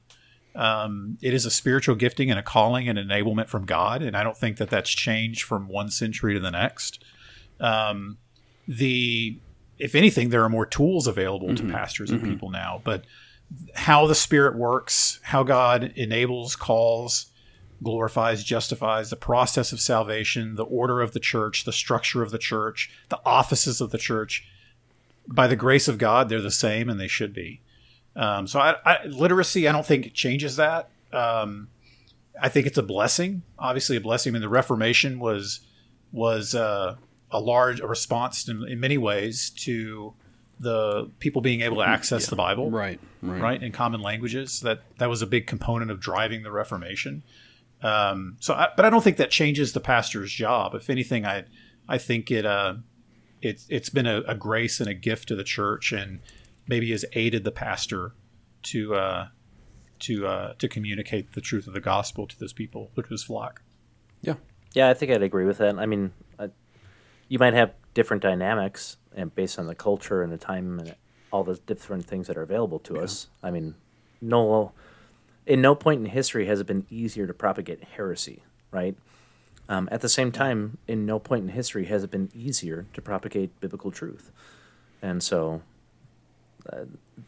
[0.55, 4.23] Um, it is a spiritual gifting and a calling and enablement from God, and I
[4.23, 7.03] don't think that that's changed from one century to the next.
[7.61, 8.19] Um,
[8.69, 9.39] the
[9.79, 13.05] if anything, there are more tools available to pastors and people now, but
[13.75, 17.27] how the Spirit works, how God enables, calls,
[17.83, 22.39] glorifies, justifies, the process of salvation, the order of the church, the structure of the
[22.39, 24.47] church, the offices of the church.
[25.27, 27.61] By the grace of God, they're the same and they should be.
[28.17, 30.91] Um, so, I, I, literacy, I don't think changes that.
[31.13, 31.69] Um,
[32.41, 34.31] I think it's a blessing, obviously a blessing.
[34.31, 35.61] I mean, the Reformation was
[36.13, 36.97] was uh,
[37.31, 40.15] a large a response in, in many ways to
[40.61, 43.41] the people being able to access the Bible Right, right.
[43.41, 47.25] right in common languages that that was a big component of driving the reformation
[47.83, 51.45] um, so I, but i don't think that changes the pastor's job if anything i
[51.89, 52.75] i think it uh
[53.43, 56.21] it's it's been a, a grace and a gift to the church and
[56.67, 58.13] maybe has aided the pastor
[58.63, 59.29] to uh
[59.99, 63.63] to uh to communicate the truth of the gospel to those people to his flock
[64.23, 64.35] Yeah.
[64.75, 65.79] Yeah, I think I'd agree with that.
[65.79, 66.49] I mean, uh,
[67.29, 70.97] you might have different dynamics and based on the culture and the time and
[71.31, 73.29] all the different things that are available to us.
[73.43, 73.77] I mean,
[74.21, 74.73] no,
[75.47, 78.97] in no point in history has it been easier to propagate heresy, right?
[79.69, 83.01] Um, at the same time, in no point in history has it been easier to
[83.01, 84.31] propagate biblical truth.
[85.01, 85.63] And so,
[86.73, 86.85] uh,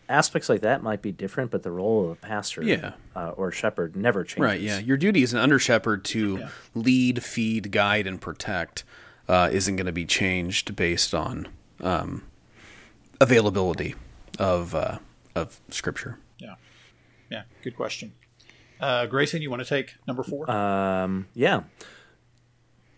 [0.09, 2.92] aspects like that might be different, but the role of a pastor Yeah.
[3.14, 4.42] uh, or shepherd never changes.
[4.42, 4.79] Right, yeah.
[4.79, 8.85] Your duty as an under shepherd to lead, feed, guide, and protect
[9.29, 11.49] uh, isn't going to be changed based on
[11.83, 12.22] um,
[13.20, 13.94] availability
[14.38, 14.99] of uh,
[15.35, 16.18] of scripture.
[16.38, 16.55] yeah
[17.31, 18.12] yeah good question
[18.81, 21.62] uh grayson you want to take number four Um, yeah.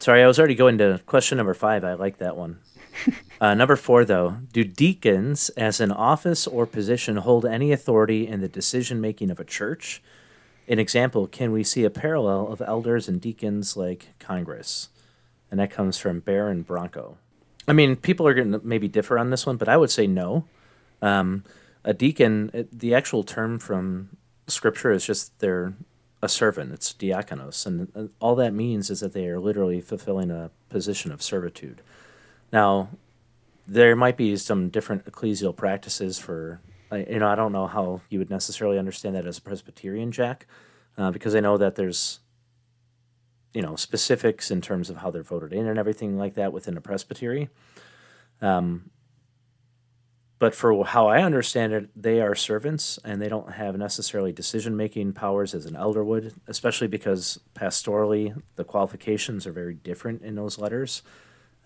[0.01, 1.83] Sorry, I was already going to question number five.
[1.85, 2.61] I like that one.
[3.40, 8.40] Uh, number four, though, do deacons, as an office or position, hold any authority in
[8.40, 10.02] the decision making of a church?
[10.68, 14.90] an example, can we see a parallel of elders and deacons like Congress?
[15.50, 17.16] And that comes from Baron Bronco.
[17.66, 20.06] I mean, people are going to maybe differ on this one, but I would say
[20.06, 20.44] no.
[21.00, 21.44] Um,
[21.84, 24.11] a deacon, the actual term from
[24.46, 25.72] Scripture is just they're
[26.22, 26.72] a servant.
[26.72, 31.12] It's diakonos, and uh, all that means is that they are literally fulfilling a position
[31.12, 31.80] of servitude.
[32.52, 32.90] Now,
[33.66, 38.18] there might be some different ecclesial practices for you know I don't know how you
[38.18, 40.46] would necessarily understand that as a Presbyterian, Jack,
[40.96, 42.20] uh, because I know that there's
[43.52, 46.76] you know specifics in terms of how they're voted in and everything like that within
[46.76, 47.50] a presbytery.
[48.40, 48.90] Um,
[50.38, 54.76] but for how I understand it, they are servants and they don't have necessarily decision
[54.76, 60.37] making powers as an elder would, especially because pastorally the qualifications are very different in
[60.37, 61.02] those letters.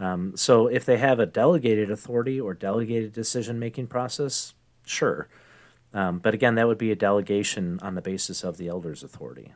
[0.02, 4.52] Um, so if they have a delegated authority or delegated decision making process,
[4.84, 5.28] sure.
[5.94, 9.52] Um, but again, that would be a delegation on the basis of the elder's authority.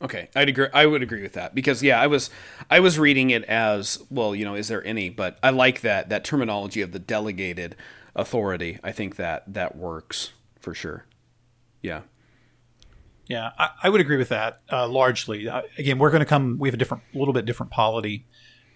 [0.00, 0.68] Okay, I'd agree.
[0.72, 2.30] I would agree with that because yeah, I was
[2.70, 4.36] I was reading it as well.
[4.36, 5.08] You know, is there any?
[5.08, 7.74] But I like that that terminology of the delegated
[8.14, 8.78] authority.
[8.84, 11.06] I think that that works for sure.
[11.82, 12.02] Yeah.
[13.26, 15.48] Yeah, I, I would agree with that uh, largely.
[15.48, 16.58] Uh, again, we're going to come.
[16.58, 18.26] We have a different, a little bit different polity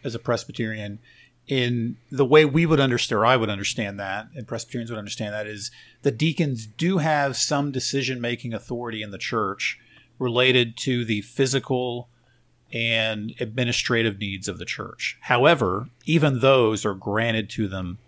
[0.07, 0.99] as a Presbyterian.
[1.47, 5.33] In the way we would understand, or I would understand that, and Presbyterians would understand
[5.33, 5.71] that, is
[6.03, 9.79] the deacons do have some decision making authority in the church
[10.19, 12.09] related to the physical
[12.73, 15.19] and administrative needs of the church.
[15.21, 17.99] However, even those are granted to them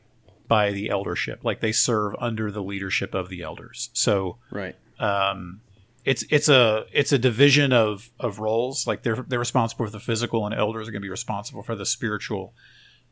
[0.48, 3.90] by the eldership, like they serve under the leadership of the elders.
[3.92, 4.74] So, right.
[4.98, 5.60] Um,
[6.08, 8.86] it's it's a it's a division of of roles.
[8.86, 11.76] Like they're they're responsible for the physical, and elders are going to be responsible for
[11.76, 12.54] the spiritual.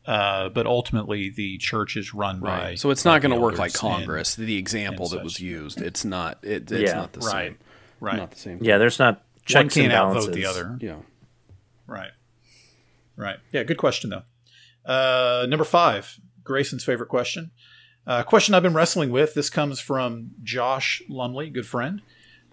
[0.05, 2.59] Uh, but ultimately, the church is run right.
[2.59, 2.75] by.
[2.75, 4.35] So it's not going to work like Congress.
[4.35, 6.39] the example that was used, it's not.
[6.43, 7.31] It, it's yeah, not the right.
[7.31, 7.57] same.
[7.99, 8.17] Right.
[8.17, 8.59] Not the same.
[8.61, 10.29] Yeah, there's not checks One can't and balances.
[10.29, 10.77] outvote the other.
[10.81, 10.95] Yeah.
[11.85, 12.11] Right.
[13.15, 13.37] Right.
[13.51, 13.63] Yeah.
[13.63, 14.23] Good question though.
[14.91, 17.51] Uh, number five, Grayson's favorite question.
[18.07, 19.33] Uh, question I've been wrestling with.
[19.33, 22.01] This comes from Josh Lumley, good friend.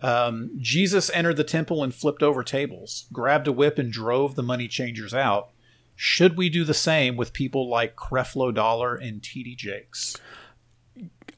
[0.04, 4.42] Um, Jesus entered the temple and flipped over tables, grabbed a whip and drove the
[4.42, 5.48] money changers out.
[5.96, 10.18] Should we do the same with people like Creflo Dollar and TD Jakes?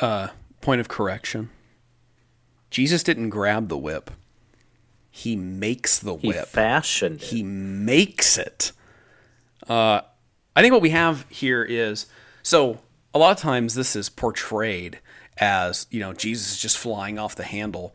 [0.01, 0.29] Uh,
[0.61, 1.51] point of correction.
[2.69, 4.11] Jesus didn't grab the whip.
[5.13, 6.23] He makes the whip.
[6.23, 6.49] He whip.
[6.49, 7.27] fashioned it.
[7.29, 8.73] He makes it.
[9.69, 10.01] Uh,
[10.57, 12.07] I think what we have here is
[12.43, 12.81] so
[13.15, 14.99] a lot of times this is portrayed
[15.39, 17.95] as you know Jesus is just flying off the handle,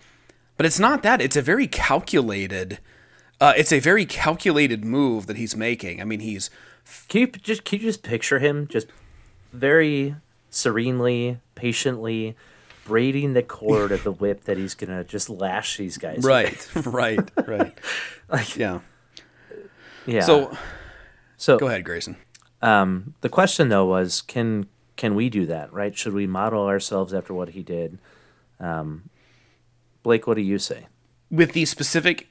[0.62, 1.22] but it's not that.
[1.22, 2.78] It's a very calculated.
[3.40, 6.00] Uh, it's a very calculated move that he's making.
[6.00, 6.52] I mean, he's
[7.08, 8.86] Can you just can you just picture him just
[9.52, 10.18] very
[10.52, 12.36] serenely, patiently
[12.86, 16.24] braiding the cord of the whip that he's gonna just lash these guys.
[16.24, 17.76] right, right, right.
[18.30, 18.82] Like, Yeah.
[20.06, 20.22] yeah.
[20.22, 20.56] So
[21.38, 22.18] so go ahead, Grayson.
[22.62, 25.74] Um, the question though was, can can we do that?
[25.74, 25.98] Right?
[25.98, 27.98] Should we model ourselves after what he did?
[28.60, 29.10] Um,
[30.04, 30.88] Blake, what do you say?
[31.32, 32.28] with the specific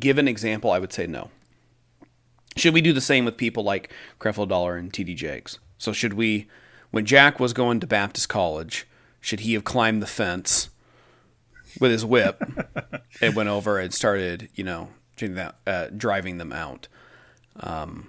[0.00, 1.30] given example, I would say no.
[2.56, 5.58] Should we do the same with people like Creflo Dollar and TD Jakes?
[5.78, 6.48] So should we,
[6.90, 8.86] when Jack was going to Baptist College,
[9.20, 10.70] should he have climbed the fence
[11.78, 12.42] with his whip
[13.20, 14.88] and went over and started, you know,
[15.66, 16.88] uh, driving them out?
[17.60, 18.08] Um,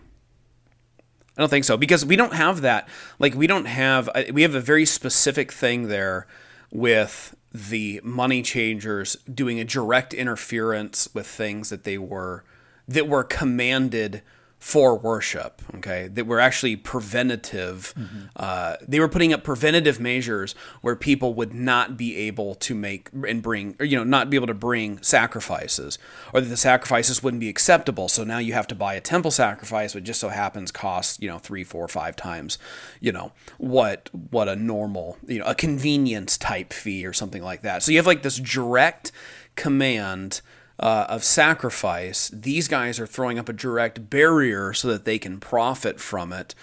[1.38, 2.90] I don't think so because we don't have that.
[3.20, 6.26] Like we don't have uh, we have a very specific thing there
[6.72, 12.44] with the money changers doing a direct interference with things that they were
[12.88, 14.22] that were commanded
[14.60, 15.62] for worship.
[15.76, 17.94] Okay, that were actually preventative.
[18.36, 23.10] Uh, they were putting up preventative measures where people would not be able to make
[23.28, 26.00] and bring, or, you know, not be able to bring sacrifices,
[26.34, 28.08] or that the sacrifices wouldn't be acceptable.
[28.08, 31.28] So now you have to buy a temple sacrifice, which just so happens costs you
[31.28, 32.58] know three, four, five times,
[33.00, 37.62] you know, what what a normal, you know, a convenience type fee or something like
[37.62, 37.84] that.
[37.84, 39.12] So you have like this direct
[39.56, 40.42] command
[40.80, 45.40] uh, of sacrifice, these guys are throwing up a direct barrier so that they can
[45.40, 46.54] profit from it.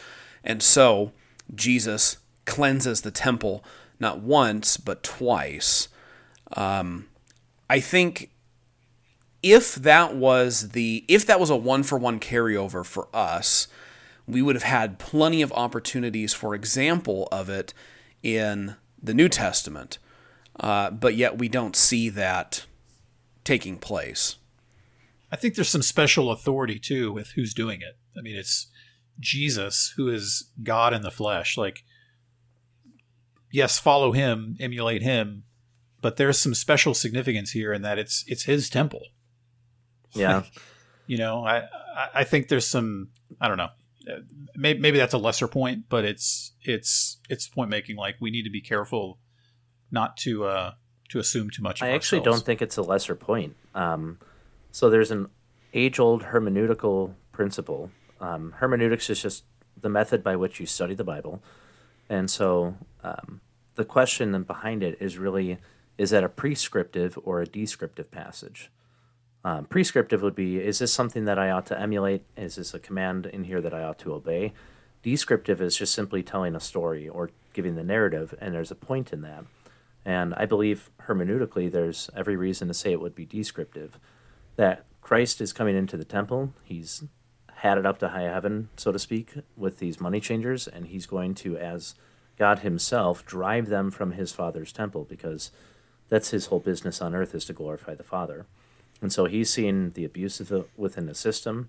[0.43, 1.13] And so
[1.55, 3.65] Jesus cleanses the temple
[3.99, 5.89] not once, but twice.
[6.57, 7.07] Um,
[7.69, 8.31] I think
[9.43, 13.69] if that was the if that was a one for one carryover for us,
[14.27, 17.75] we would have had plenty of opportunities for example of it
[18.23, 19.99] in the New Testament.
[20.59, 22.65] Uh, but yet we don't see that
[23.45, 24.37] taking place.
[25.31, 27.99] I think there's some special authority too with who's doing it.
[28.17, 28.69] I mean, it's
[29.19, 31.57] Jesus who is God in the flesh.
[31.57, 31.85] Like,
[33.51, 35.45] yes, follow him, emulate him,
[36.01, 39.03] but there's some special significance here in that it's it's his temple.
[40.13, 40.45] Yeah.
[41.07, 41.65] you know, I
[42.15, 43.09] I think there's some
[43.41, 43.71] I don't know.
[44.55, 47.97] Maybe, maybe that's a lesser point, but it's it's it's point making.
[47.97, 49.19] Like we need to be careful
[49.91, 50.73] not to uh,
[51.15, 51.81] to assume too much.
[51.81, 53.55] I actually don't think it's a lesser point.
[53.73, 54.19] Um,
[54.73, 55.29] so there's an
[55.73, 57.93] age old hermeneutical principle.
[58.21, 59.45] Um, hermeneutics is just
[59.81, 61.41] the method by which you study the Bible,
[62.09, 63.41] and so um,
[63.77, 65.59] the question behind it is really
[65.97, 68.73] is that a prescriptive or a descriptive passage?
[69.45, 72.25] Um, prescriptive would be is this something that I ought to emulate?
[72.37, 74.53] Is this a command in here that I ought to obey?
[75.05, 79.13] Descriptive is just simply telling a story or giving the narrative, and there's a point
[79.13, 79.45] in that.
[80.05, 83.99] And I believe hermeneutically, there's every reason to say it would be descriptive.
[84.57, 87.05] That Christ is coming into the temple, he's
[87.57, 91.07] had it up to high heaven, so to speak, with these money changers, and he's
[91.07, 91.95] going to, as
[92.37, 95.51] God himself, drive them from his Father's temple because
[96.09, 98.47] that's his whole business on earth is to glorify the Father.
[99.01, 101.69] And so he's seen the abuse the, within the system.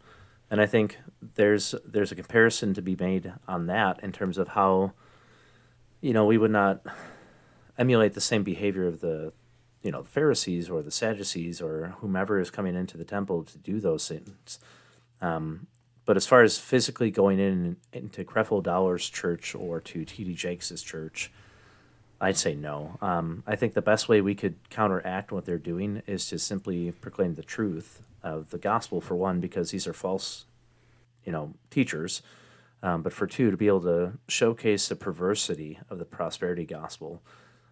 [0.50, 1.00] And I think
[1.36, 4.94] there's there's a comparison to be made on that in terms of how,
[6.02, 6.86] you know, we would not
[7.78, 9.34] emulate the same behavior of the,
[9.82, 13.58] you know, the Pharisees or the Sadducees or whomever is coming into the temple to
[13.58, 14.60] do those things.
[15.22, 15.68] Um,
[16.06, 20.36] but as far as physically going in into Creflo Dollar's church or to T.D.
[20.36, 21.32] Jakes' church,
[22.22, 22.98] I'd say no.
[23.02, 26.92] Um, I think the best way we could counteract what they're doing is to simply
[26.92, 30.46] proclaim the truth of the gospel, for one, because these are false,
[31.26, 32.22] you know, teachers.
[32.82, 37.22] Um, but for two, to be able to showcase the perversity of the prosperity gospel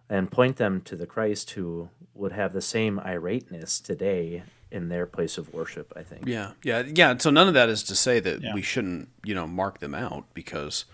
[0.10, 5.06] and point them to the Christ who would have the same irateness today in their
[5.06, 6.28] place of worship, I think.
[6.28, 7.16] Yeah, yeah, yeah.
[7.18, 8.54] So none of that is to say that yeah.
[8.54, 10.86] we shouldn't, you know, mark them out because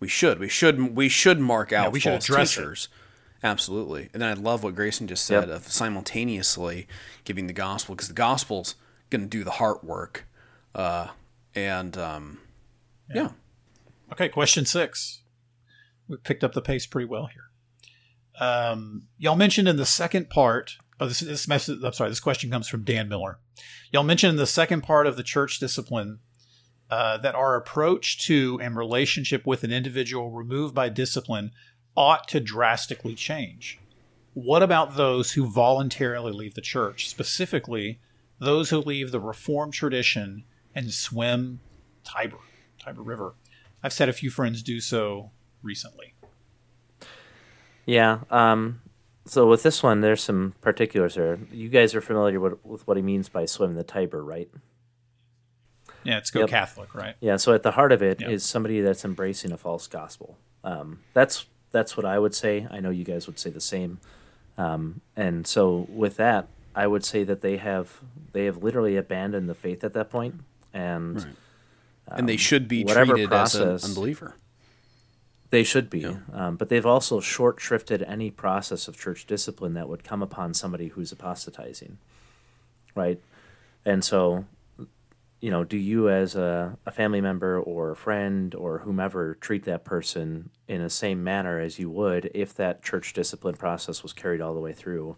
[0.00, 0.38] we should.
[0.38, 0.96] We should.
[0.96, 2.88] We should mark out yeah, we false should teachers.
[2.90, 3.46] It.
[3.46, 4.08] Absolutely.
[4.12, 5.56] And then I love what Grayson just said yep.
[5.56, 6.88] of simultaneously
[7.24, 8.74] giving the gospel because the gospel's
[9.10, 10.26] going to do the heart work.
[10.74, 11.08] Uh,
[11.54, 12.38] and um,
[13.08, 13.22] yeah.
[13.22, 13.28] yeah.
[14.12, 15.22] Okay, question six.
[16.08, 17.50] We picked up the pace pretty well here.
[18.40, 20.76] Um, y'all mentioned in the second part.
[21.00, 21.82] Oh, this this message.
[21.82, 22.10] I'm sorry.
[22.10, 23.38] This question comes from Dan Miller.
[23.92, 26.18] Y'all mentioned in the second part of the church discipline
[26.90, 31.52] uh, that our approach to and relationship with an individual removed by discipline
[31.96, 33.78] ought to drastically change.
[34.34, 38.00] What about those who voluntarily leave the church, specifically
[38.40, 40.44] those who leave the Reformed tradition
[40.74, 41.60] and swim
[42.02, 42.38] Tiber,
[42.78, 43.34] Tiber River?
[43.82, 45.30] I've had a few friends do so
[45.62, 46.13] recently.
[47.86, 48.20] Yeah.
[48.30, 48.80] Um,
[49.26, 51.38] so with this one, there's some particulars there.
[51.50, 54.50] You guys are familiar with, with what he means by swim the Tiber, right?
[56.02, 56.50] Yeah, it's go yep.
[56.50, 57.14] Catholic, right?
[57.20, 57.36] Yeah.
[57.36, 58.30] So at the heart of it yep.
[58.30, 60.36] is somebody that's embracing a false gospel.
[60.62, 62.68] Um, that's that's what I would say.
[62.70, 64.00] I know you guys would say the same.
[64.56, 68.00] Um, and so with that, I would say that they have
[68.32, 70.40] they have literally abandoned the faith at that point,
[70.72, 71.26] and right.
[72.08, 74.34] um, and they should be treated process, as an unbeliever.
[75.54, 76.16] They should be, yeah.
[76.32, 80.52] um, but they've also short shrifted any process of church discipline that would come upon
[80.52, 81.98] somebody who's apostatizing,
[82.96, 83.20] right?
[83.84, 84.46] And so
[85.44, 89.64] you know, do you as a, a family member or a friend or whomever treat
[89.66, 94.12] that person in the same manner as you would if that church discipline process was
[94.12, 95.16] carried all the way through?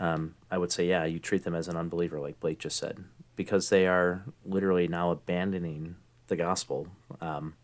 [0.00, 3.04] Um, I would say, yeah, you treat them as an unbeliever, like Blake just said,
[3.36, 5.94] because they are literally now abandoning
[6.26, 6.88] the gospel.
[7.20, 7.54] Um,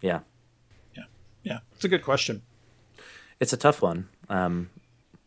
[0.00, 0.20] yeah.
[0.96, 1.04] Yeah.
[1.42, 1.58] Yeah.
[1.74, 2.42] It's a good question.
[3.38, 4.08] It's a tough one.
[4.28, 4.70] Um,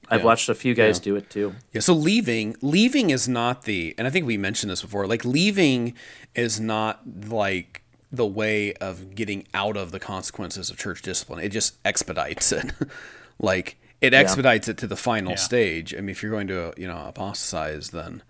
[0.10, 0.26] I've yeah.
[0.26, 1.04] watched a few guys yeah.
[1.04, 1.56] do it too.
[1.72, 1.82] Yeah.
[1.82, 5.08] So leaving, leaving is not the, and I think we mentioned this before.
[5.08, 5.94] Like leaving
[6.36, 11.44] is not like the way of getting out of the consequences of church discipline.
[11.44, 12.72] It just expedites it.
[13.40, 14.74] like it expedites yeah.
[14.74, 15.96] it to the final stage.
[15.96, 18.22] I mean, if you're going to, you know, apostatize, then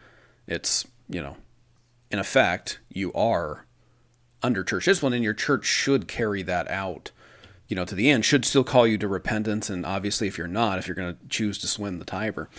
[0.48, 1.36] it's, you know,
[2.12, 3.66] in effect, you are
[4.44, 7.12] under church discipline, and your church should carry that out
[7.68, 9.70] you know, to the end should still call you to repentance.
[9.70, 12.50] And obviously, if you're not, if you're going to choose to swim the Tiber,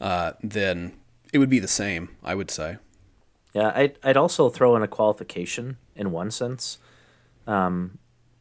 [0.00, 0.94] uh, then
[1.32, 2.78] it would be the same, I would say.
[3.52, 6.78] Yeah, I'd, I'd also throw in a qualification in one sense.
[7.46, 7.98] Um,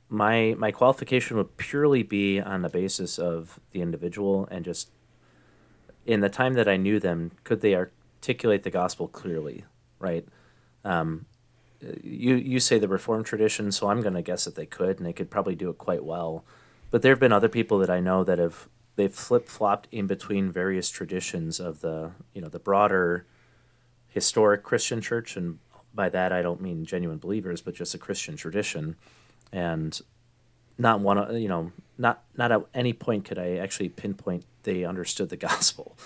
[0.10, 4.92] my my qualification would purely be on the basis of the individual and just
[6.06, 9.66] in the time that I knew them, could they articulate the gospel clearly,
[10.00, 10.26] right?
[10.86, 11.26] Um,
[12.04, 15.06] you you say the Reformed tradition, so I'm going to guess that they could, and
[15.06, 16.44] they could probably do it quite well.
[16.92, 20.08] But there have been other people that I know that have they've flip flopped in
[20.08, 23.26] between various traditions of the you know the broader
[24.08, 25.60] historic Christian church, and
[25.94, 28.96] by that I don't mean genuine believers, but just a Christian tradition.
[29.52, 30.00] And
[30.78, 35.30] not one, you know, not not at any point could I actually pinpoint they understood
[35.30, 35.98] the gospel.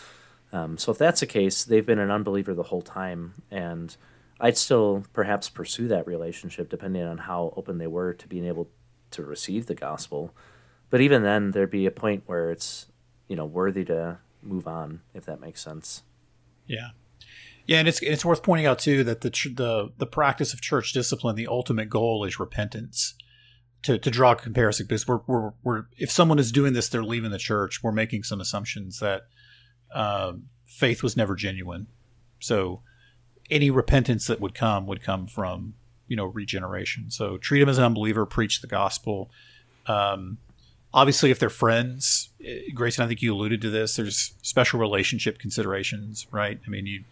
[0.53, 3.95] Um, so if that's the case, they've been an unbeliever the whole time, and
[4.39, 8.69] I'd still perhaps pursue that relationship depending on how open they were to being able
[9.11, 10.35] to receive the gospel.
[10.89, 12.87] But even then, there'd be a point where it's
[13.27, 16.03] you know worthy to move on, if that makes sense.
[16.65, 16.89] Yeah,
[17.65, 20.93] yeah, and it's it's worth pointing out too that the the the practice of church
[20.93, 23.15] discipline, the ultimate goal is repentance.
[23.83, 27.03] To, to draw a comparison, because we're, we're, we're if someone is doing this, they're
[27.03, 27.83] leaving the church.
[27.83, 29.27] We're making some assumptions that
[29.93, 31.85] um, faith was never genuine.
[32.39, 32.81] So
[33.49, 35.73] any repentance that would come would come from
[36.07, 37.11] you know regeneration.
[37.11, 39.29] So treat them as an unbeliever, preach the gospel.
[39.85, 40.37] Um,
[40.93, 43.95] obviously, if they're friends, eh, Grayson, I think you alluded to this.
[43.95, 46.59] There's special relationship considerations, right?
[46.65, 47.03] I mean, you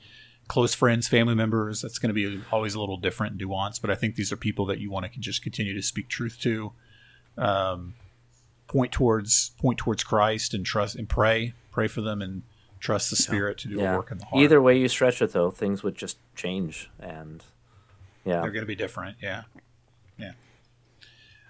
[0.47, 3.79] close friends, family members, that's going to be always a little different nuance.
[3.79, 6.37] But I think these are people that you want to just continue to speak truth
[6.41, 6.71] to,
[7.37, 7.95] um,
[8.67, 12.43] point towards point towards Christ and trust and pray, pray for them and
[12.79, 13.93] trust the Spirit to do yeah.
[13.93, 14.43] a work in the heart.
[14.43, 17.43] Either way you stretch it, though, things would just change, and
[18.23, 19.17] yeah, they're going to be different.
[19.21, 19.43] Yeah,
[20.17, 20.31] yeah.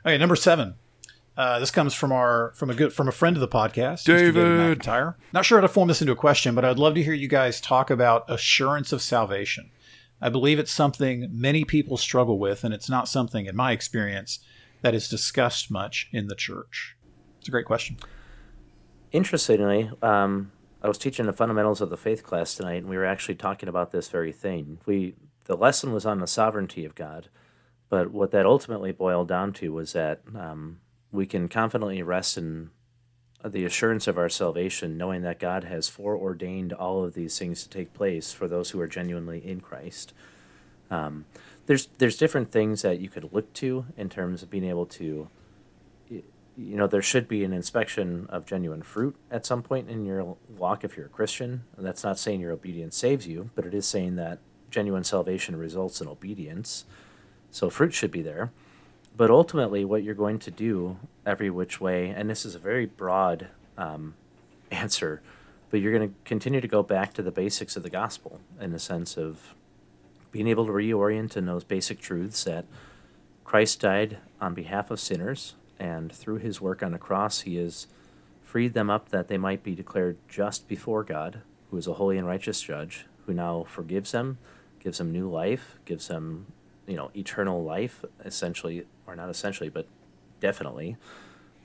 [0.06, 0.76] Okay, number seven.
[1.38, 4.36] Uh, this comes from our from a good from a friend of the podcast, David.
[4.36, 5.16] David McIntyre.
[5.34, 7.28] Not sure how to form this into a question, but I'd love to hear you
[7.28, 9.72] guys talk about assurance of salvation.
[10.22, 14.40] I believe it's something many people struggle with, and it's not something, in my experience,
[14.82, 16.96] that is discussed much in the church.
[17.40, 17.98] It's a great question.
[19.12, 20.52] Interestingly, um,
[20.86, 23.68] I was teaching the fundamentals of the faith class tonight, and we were actually talking
[23.68, 24.78] about this very thing.
[24.86, 25.16] We
[25.46, 27.28] the lesson was on the sovereignty of God,
[27.90, 30.82] but what that ultimately boiled down to was that um,
[31.12, 32.70] we can confidently rest in
[33.44, 37.70] the assurance of our salvation, knowing that God has foreordained all of these things to
[37.70, 40.14] take place for those who are genuinely in Christ.
[40.92, 41.26] Um,
[41.66, 45.30] there's there's different things that you could look to in terms of being able to,
[46.58, 50.38] you know, there should be an inspection of genuine fruit at some point in your
[50.58, 51.64] walk if you're a Christian.
[51.78, 54.40] And that's not saying your obedience saves you, but it is saying that
[54.70, 56.86] genuine salvation results in obedience.
[57.52, 58.52] So fruit should be there.
[59.18, 62.86] But ultimately, what you're going to do every which way, and this is a very
[62.86, 63.48] broad
[63.78, 64.16] um,
[64.72, 65.22] answer,
[65.70, 68.72] but you're going to continue to go back to the basics of the gospel in
[68.72, 69.56] the sense of
[70.32, 72.66] being able to reorient in those basic truths that
[73.46, 77.88] Christ died on behalf of sinners, and through his work on the cross, he has
[78.44, 82.18] freed them up that they might be declared just before God, who is a holy
[82.18, 84.38] and righteous judge, who now forgives them,
[84.80, 86.48] gives them new life, gives them
[86.88, 89.88] you know eternal life essentially or not essentially but
[90.40, 90.98] definitely.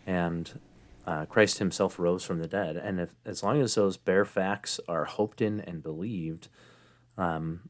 [0.06, 0.58] And
[1.06, 2.76] uh, christ himself rose from the dead.
[2.76, 6.48] And if, as long as those bare facts are hoped in and believed
[7.16, 7.68] um,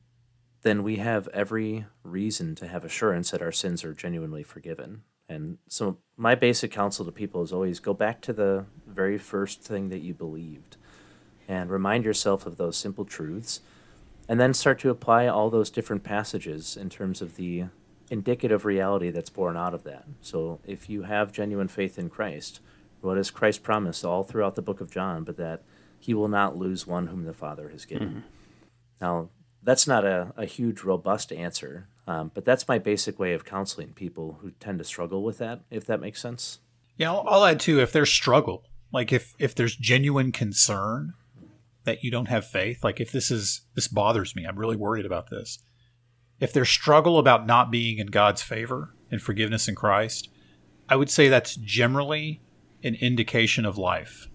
[0.62, 5.58] then we have every reason to have assurance that our sins are genuinely forgiven and
[5.68, 9.88] so my basic counsel to people is always go back to the very first thing
[9.88, 10.76] that you believed
[11.46, 13.60] and remind yourself of those simple truths
[14.28, 17.66] and then start to apply all those different passages in terms of the
[18.10, 20.04] indicative reality that's born out of that.
[20.20, 22.60] So if you have genuine faith in Christ,
[23.00, 25.62] what does Christ promise all throughout the book of John, but that
[25.98, 28.08] he will not lose one whom the Father has given?
[28.08, 28.20] Mm-hmm.
[29.00, 29.30] Now,
[29.62, 33.92] that's not a, a huge, robust answer, um, but that's my basic way of counseling
[33.92, 36.58] people who tend to struggle with that, if that makes sense.
[36.96, 41.14] Yeah, I'll, I'll add too, if there's struggle, like if, if there's genuine concern
[41.84, 45.06] that you don't have faith, like if this is this bothers me, I'm really worried
[45.06, 45.58] about this.
[46.38, 50.28] If there's struggle about not being in God's favor and forgiveness in Christ,
[50.88, 52.40] I would say that's generally
[52.82, 54.28] an indication of life.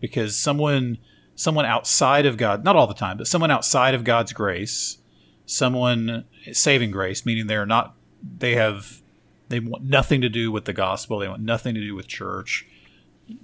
[0.00, 0.98] Because someone
[1.36, 4.98] someone outside of God, not all the time, but someone outside of God's grace,
[5.46, 7.94] someone saving grace, meaning they're not
[8.38, 9.02] they have
[9.48, 12.66] they want nothing to do with the gospel, they want nothing to do with church.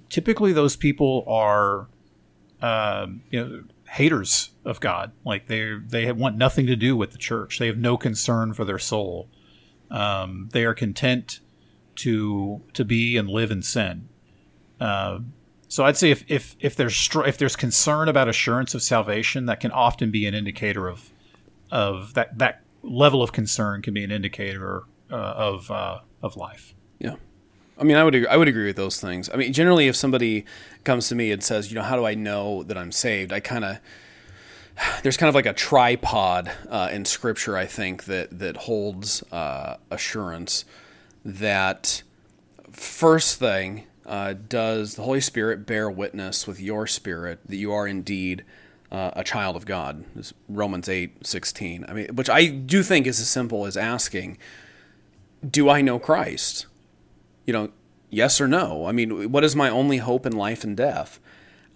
[0.09, 1.89] Typically those people are
[2.63, 5.13] um, you know, haters of God.
[5.25, 7.59] Like they they want nothing to do with the church.
[7.59, 9.29] They have no concern for their soul.
[9.91, 11.41] Um, they are content
[11.97, 14.09] to to be and live in sin.
[14.81, 15.21] Uh,
[15.69, 19.61] so I'd say if if if there's if there's concern about assurance of salvation, that
[19.61, 21.11] can often be an indicator of
[21.71, 26.75] of that that level of concern can be an indicator uh, of uh, of life.
[26.99, 27.17] Yeah.
[27.79, 29.31] I mean, I would agree, I would agree with those things.
[29.33, 30.45] I mean, generally, if somebody
[30.85, 33.33] comes to me and says, you know, how do I know that I'm saved?
[33.33, 33.79] I kind of
[35.03, 39.77] there's kind of like a tripod uh, in Scripture, I think that that holds uh,
[39.91, 40.65] assurance
[41.25, 42.03] that
[42.71, 47.87] first thing uh, does the Holy Spirit bear witness with your spirit that you are
[47.87, 48.45] indeed
[48.91, 50.05] uh, a child of God.
[50.15, 51.85] This Romans eight sixteen.
[51.89, 54.39] I mean, which I do think is as simple as asking,
[55.49, 56.67] "Do I know Christ?"
[57.47, 57.71] you know,
[58.11, 58.87] Yes or no?
[58.87, 61.21] I mean, what is my only hope in life and death?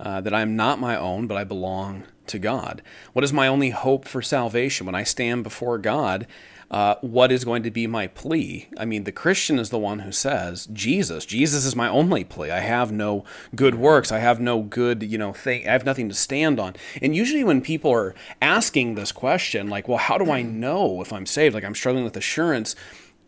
[0.01, 2.83] Uh, that I'm not my own, but I belong to God.
[3.13, 6.27] What is my only hope for salvation when I stand before God?
[6.71, 8.69] Uh, what is going to be my plea?
[8.77, 12.51] I mean, the Christian is the one who says, Jesus, Jesus is my only plea.
[12.51, 14.11] I have no good works.
[14.11, 15.69] I have no good, you know, thing.
[15.69, 16.75] I have nothing to stand on.
[17.01, 21.13] And usually when people are asking this question, like, well, how do I know if
[21.13, 21.55] I'm saved?
[21.55, 22.75] Like, I'm struggling with assurance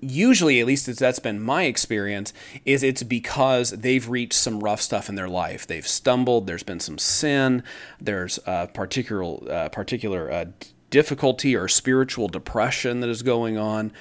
[0.00, 2.32] usually at least that's been my experience
[2.64, 6.80] is it's because they've reached some rough stuff in their life they've stumbled there's been
[6.80, 7.62] some sin
[8.00, 10.44] there's a particular uh, particular uh,
[10.90, 13.92] difficulty or spiritual depression that is going on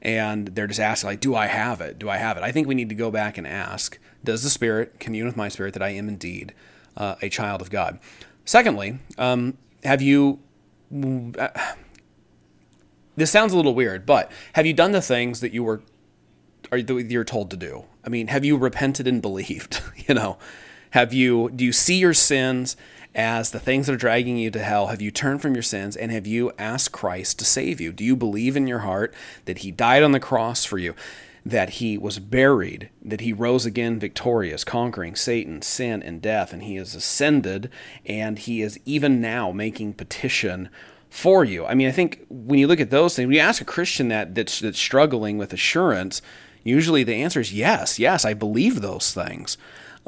[0.00, 2.68] and they're just asking like do i have it do i have it i think
[2.68, 5.82] we need to go back and ask does the spirit commune with my spirit that
[5.82, 6.54] i am indeed
[6.96, 7.98] uh, a child of god
[8.44, 10.38] secondly um, have you
[13.16, 15.82] this sounds a little weird, but have you done the things that you were
[16.70, 17.84] are you're told to do?
[18.04, 19.82] I mean, have you repented and believed?
[20.08, 20.38] you know,
[20.90, 22.76] have you do you see your sins
[23.18, 24.86] as the things that are dragging you to hell?
[24.86, 27.92] Have you turned from your sins and have you asked Christ to save you?
[27.92, 29.12] Do you believe in your heart
[29.44, 30.94] that he died on the cross for you?
[31.44, 36.62] That he was buried, that he rose again victorious, conquering Satan, sin, and death, and
[36.62, 37.70] he has ascended,
[38.06, 40.68] and he is even now making petition
[41.10, 41.66] for you.
[41.66, 44.08] I mean, I think when you look at those things, when you ask a Christian
[44.08, 46.22] that that's, that's struggling with assurance,
[46.62, 49.58] usually the answer is yes, yes, I believe those things.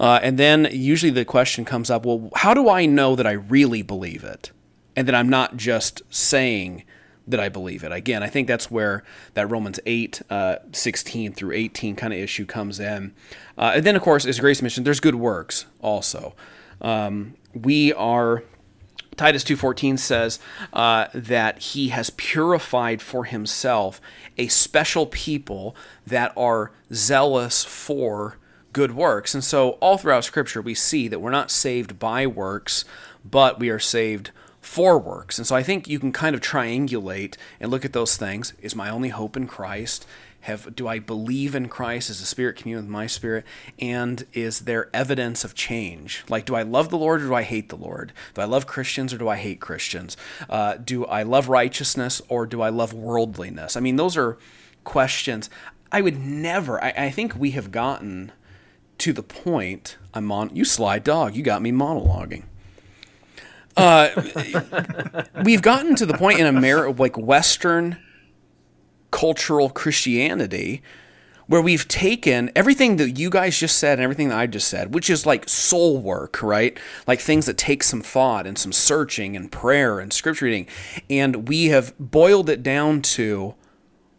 [0.00, 3.32] Uh, and then usually the question comes up, well, how do I know that I
[3.32, 4.50] really believe it,
[4.96, 6.84] and that I'm not just saying
[7.28, 7.92] that I believe it?
[7.92, 12.46] Again, I think that's where that Romans 8, uh, 16 through 18 kind of issue
[12.46, 13.12] comes in.
[13.58, 16.34] Uh, and then, of course, as Grace mentioned, there's good works also.
[16.80, 18.42] Um, we are
[19.18, 20.38] Titus 2:14 says
[20.72, 24.00] uh, that he has purified for himself
[24.38, 25.76] a special people
[26.06, 28.38] that are zealous for
[28.72, 29.34] good works.
[29.34, 32.84] And so all throughout scripture we see that we're not saved by works,
[33.24, 35.38] but we are saved for works.
[35.38, 38.52] And so I think you can kind of triangulate and look at those things.
[38.60, 40.06] Is my only hope in Christ?
[40.42, 42.10] have do I believe in Christ?
[42.10, 43.44] Is the Spirit commune with my spirit?
[43.78, 46.24] And is there evidence of change?
[46.28, 48.12] Like, do I love the Lord or do I hate the Lord?
[48.34, 50.16] Do I love Christians or do I hate Christians?
[50.48, 53.76] Uh, do I love righteousness or do I love worldliness?
[53.76, 54.38] I mean, those are
[54.84, 55.50] questions.
[55.92, 56.82] I would never.
[56.82, 58.32] I, I think we have gotten
[59.00, 59.98] to the point.
[60.14, 60.54] I'm on.
[60.54, 61.34] You sly dog.
[61.34, 62.44] You got me monologuing.
[63.76, 64.10] Uh,
[65.44, 67.98] we've gotten to the point in America, like Western
[69.10, 70.82] cultural Christianity
[71.50, 74.94] where we've taken everything that you guys just said and everything that I just said,
[74.94, 76.78] which is like soul work, right?
[77.08, 80.68] Like things that take some thought and some searching and prayer and scripture reading.
[81.10, 83.56] And we have boiled it down to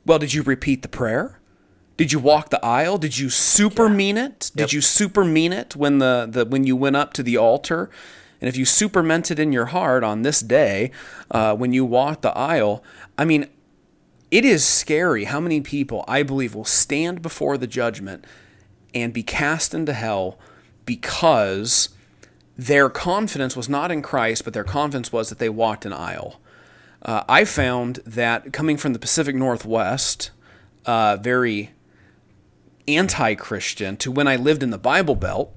[0.06, 1.40] well, did you repeat the prayer?
[2.02, 2.98] Did you walk the aisle?
[2.98, 3.94] Did you super yeah.
[3.94, 4.50] mean it?
[4.56, 4.74] Did yep.
[4.74, 7.92] you super mean it when the, the when you went up to the altar?
[8.42, 10.90] And if you super meant it in your heart on this day,
[11.30, 12.84] uh, when you walked the aisle,
[13.20, 13.46] I mean,
[14.32, 18.26] it is scary how many people I believe will stand before the judgment
[18.96, 20.40] and be cast into hell
[20.86, 21.90] because
[22.58, 26.42] their confidence was not in Christ, but their confidence was that they walked an aisle.
[27.04, 30.32] Uh, I found that coming from the Pacific Northwest,
[30.88, 31.70] uh, very
[32.98, 35.54] anti Christian, to when I lived in the Bible Belt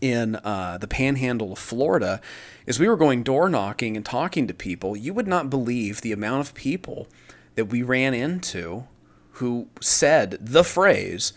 [0.00, 2.20] in uh, the panhandle of Florida,
[2.66, 4.96] is we were going door knocking and talking to people.
[4.96, 7.08] You would not believe the amount of people
[7.54, 8.86] that we ran into
[9.32, 11.32] who said the phrase,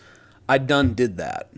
[0.48, 1.50] I done did that.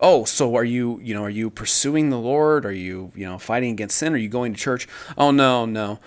[0.00, 2.64] Oh, so are you, you know, are you pursuing the Lord?
[2.64, 4.14] Are you, you know, fighting against sin?
[4.14, 4.88] Are you going to church?
[5.16, 6.00] Oh, no, no.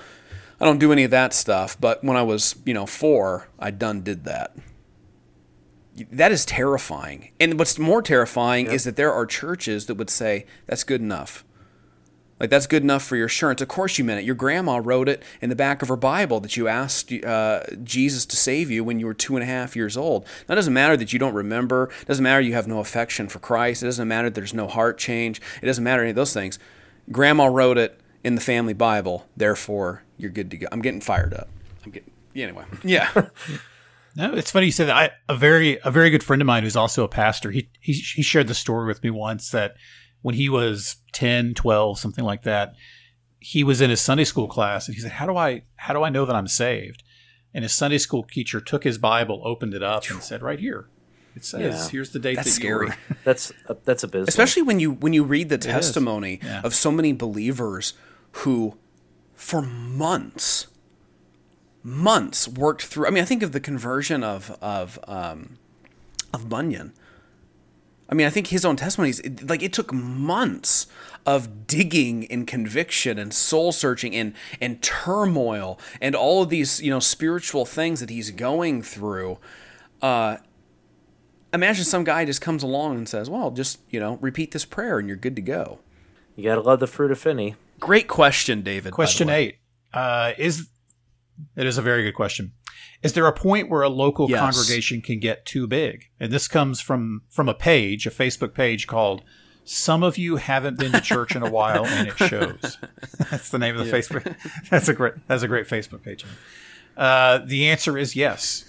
[0.59, 1.79] I don't do any of that stuff.
[1.79, 4.55] But when I was, you know, four, I done did that.
[6.11, 7.31] That is terrifying.
[7.39, 8.75] And what's more terrifying yep.
[8.75, 11.45] is that there are churches that would say, that's good enough.
[12.39, 13.61] Like that's good enough for your assurance.
[13.61, 14.25] Of course you meant it.
[14.25, 18.25] Your grandma wrote it in the back of her Bible that you asked uh, Jesus
[18.25, 20.25] to save you when you were two and a half years old.
[20.47, 21.89] That doesn't matter that you don't remember.
[22.01, 23.83] It doesn't matter you have no affection for Christ.
[23.83, 25.41] It doesn't matter there's no heart change.
[25.61, 26.59] It doesn't matter any of those things.
[27.11, 29.25] Grandma wrote it in the family Bible.
[29.37, 30.67] Therefore, you're good to go.
[30.71, 31.47] I'm getting fired up.
[31.85, 32.65] I'm getting yeah, anyway.
[32.83, 33.27] Yeah.
[34.15, 34.95] No, it's funny you said that.
[34.95, 37.51] I, a very a very good friend of mine who's also a pastor.
[37.51, 39.75] He he he shared the story with me once that
[40.21, 42.73] when he was 10, 12, something like that,
[43.39, 46.03] he was in his Sunday school class and he said, "How do I how do
[46.03, 47.03] I know that I'm saved?"
[47.53, 50.87] And his Sunday school teacher took his Bible, opened it up, and said, "Right here,
[51.35, 51.89] it says yeah.
[51.89, 52.87] here's the date that's that scary.
[52.87, 52.97] You're.
[53.23, 56.61] That's a, that's a business, especially when you when you read the it testimony yeah.
[56.61, 57.93] of so many believers
[58.31, 58.77] who,
[59.33, 60.67] for months,
[61.83, 63.07] months worked through.
[63.07, 65.57] I mean, I think of the conversion of of um,
[66.33, 66.93] of Bunyan
[68.13, 70.85] I mean, I think his own testimonies, it, like it took months
[71.25, 76.91] of digging and conviction and soul searching and and turmoil and all of these you
[76.91, 79.39] know spiritual things that he's going through.
[80.01, 80.37] Uh,
[81.53, 84.99] imagine some guy just comes along and says, "Well, just you know, repeat this prayer
[84.99, 85.79] and you're good to go."
[86.35, 87.55] You gotta love the fruit of Finney.
[87.79, 88.93] Great question, David.
[88.93, 89.57] Question eight
[89.93, 90.67] uh, is
[91.55, 92.53] it is a very good question.
[93.01, 94.39] Is there a point where a local Yes.
[94.39, 96.05] congregation can get too big?
[96.19, 99.23] And this comes from from a page, a Facebook page called
[99.65, 102.77] "Some of you haven't been to church in a while, and it shows."
[103.29, 104.35] That's the name of the Facebook.
[104.69, 105.13] That's a great.
[105.27, 106.25] That's a great Facebook page.
[106.95, 108.65] Uh, the answer is yes.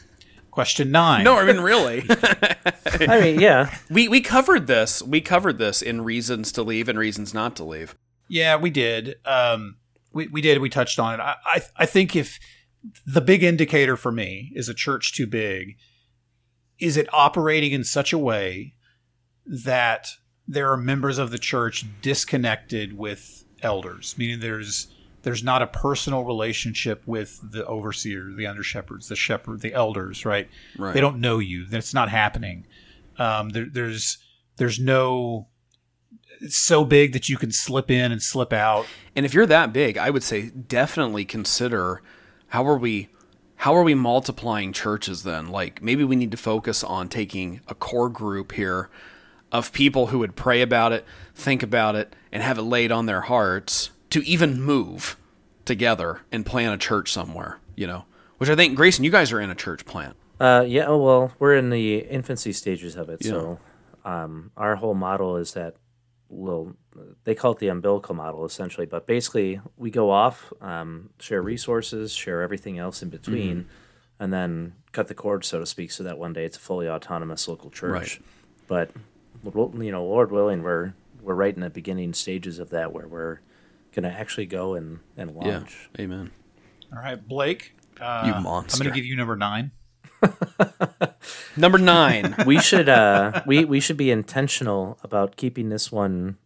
[0.50, 1.24] Question nine.
[1.24, 2.04] No, I mean really.
[3.00, 5.02] I mean, yeah, we we covered this.
[5.02, 7.96] We covered this in reasons to leave and reasons not to leave.
[8.28, 9.16] Yeah, we did.
[9.24, 9.76] Um,
[10.14, 10.58] we we did.
[10.58, 11.20] We touched on it.
[11.20, 12.38] I, I I think if
[13.06, 15.76] the big indicator for me is a church too big,
[16.78, 18.74] is it operating in such a way
[19.46, 20.08] that
[20.46, 24.88] there are members of the church disconnected with elders, meaning there's
[25.22, 30.26] there's not a personal relationship with the overseer, the under shepherds, the shepherd, the elders,
[30.26, 30.48] right?
[30.78, 30.92] Right.
[30.92, 31.66] They don't know you.
[31.66, 32.66] That's not happening.
[33.18, 34.18] Um, there, there's
[34.56, 35.48] there's no
[36.50, 38.86] so big that you can slip in and slip out.
[39.16, 42.02] And if you're that big, I would say definitely consider
[42.48, 43.08] how are we
[43.56, 45.48] how are we multiplying churches then?
[45.48, 48.90] Like maybe we need to focus on taking a core group here
[49.52, 53.06] of people who would pray about it, think about it, and have it laid on
[53.06, 55.16] their hearts to even move
[55.64, 58.04] together and plant a church somewhere, you know.
[58.38, 60.16] Which I think Grayson, you guys are in a church plant.
[60.40, 60.86] uh, yeah.
[60.86, 63.60] oh, Well, we're in the infancy stages of it, so
[64.04, 65.76] um, our whole model is that
[66.34, 66.74] little.
[67.24, 68.86] They call it the umbilical model, essentially.
[68.86, 73.66] But basically, we go off, um, share resources, share everything else in between,
[74.18, 76.88] and then cut the cord, so to speak, so that one day it's a fully
[76.88, 77.90] autonomous local church.
[77.92, 78.18] Right.
[78.66, 78.90] But
[79.44, 83.40] you know, Lord willing, we're we're right in the beginning stages of that, where we're
[83.94, 85.88] going to actually go and and launch.
[85.96, 86.04] Yeah.
[86.04, 86.30] Amen.
[86.92, 87.74] All right, Blake.
[88.00, 89.70] Uh, You I'm going to give you number nine.
[91.56, 92.34] Number nine.
[92.46, 96.36] we should uh we we should be intentional about keeping this one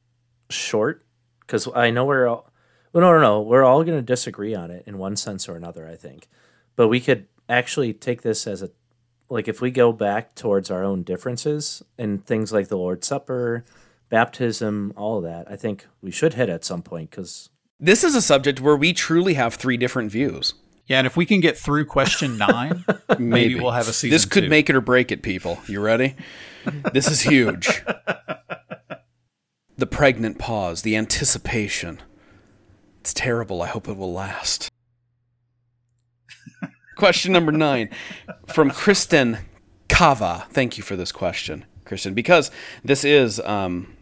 [0.50, 1.04] short
[1.40, 2.50] because I know we're all
[2.92, 5.56] well no no no we're all going to disagree on it in one sense or
[5.56, 6.28] another I think
[6.76, 8.70] but we could actually take this as a
[9.30, 13.64] like if we go back towards our own differences and things like the Lord's Supper
[14.08, 17.50] baptism all of that I think we should hit at some point because
[17.80, 20.54] this is a subject where we truly have three different views.
[20.88, 22.84] Yeah, and if we can get through question nine,
[23.18, 24.14] maybe, we'll have a season.
[24.14, 24.50] This could two.
[24.50, 25.58] make it or break it, people.
[25.68, 26.16] You ready?
[26.92, 27.82] this is huge.
[29.76, 32.00] the pregnant pause, the anticipation.
[33.00, 33.62] It's terrible.
[33.62, 34.70] I hope it will last.
[36.96, 37.90] question number nine
[38.46, 39.38] from Kristen
[39.88, 40.46] Kava.
[40.50, 42.50] Thank you for this question, Kristen, because
[42.82, 43.94] this is um,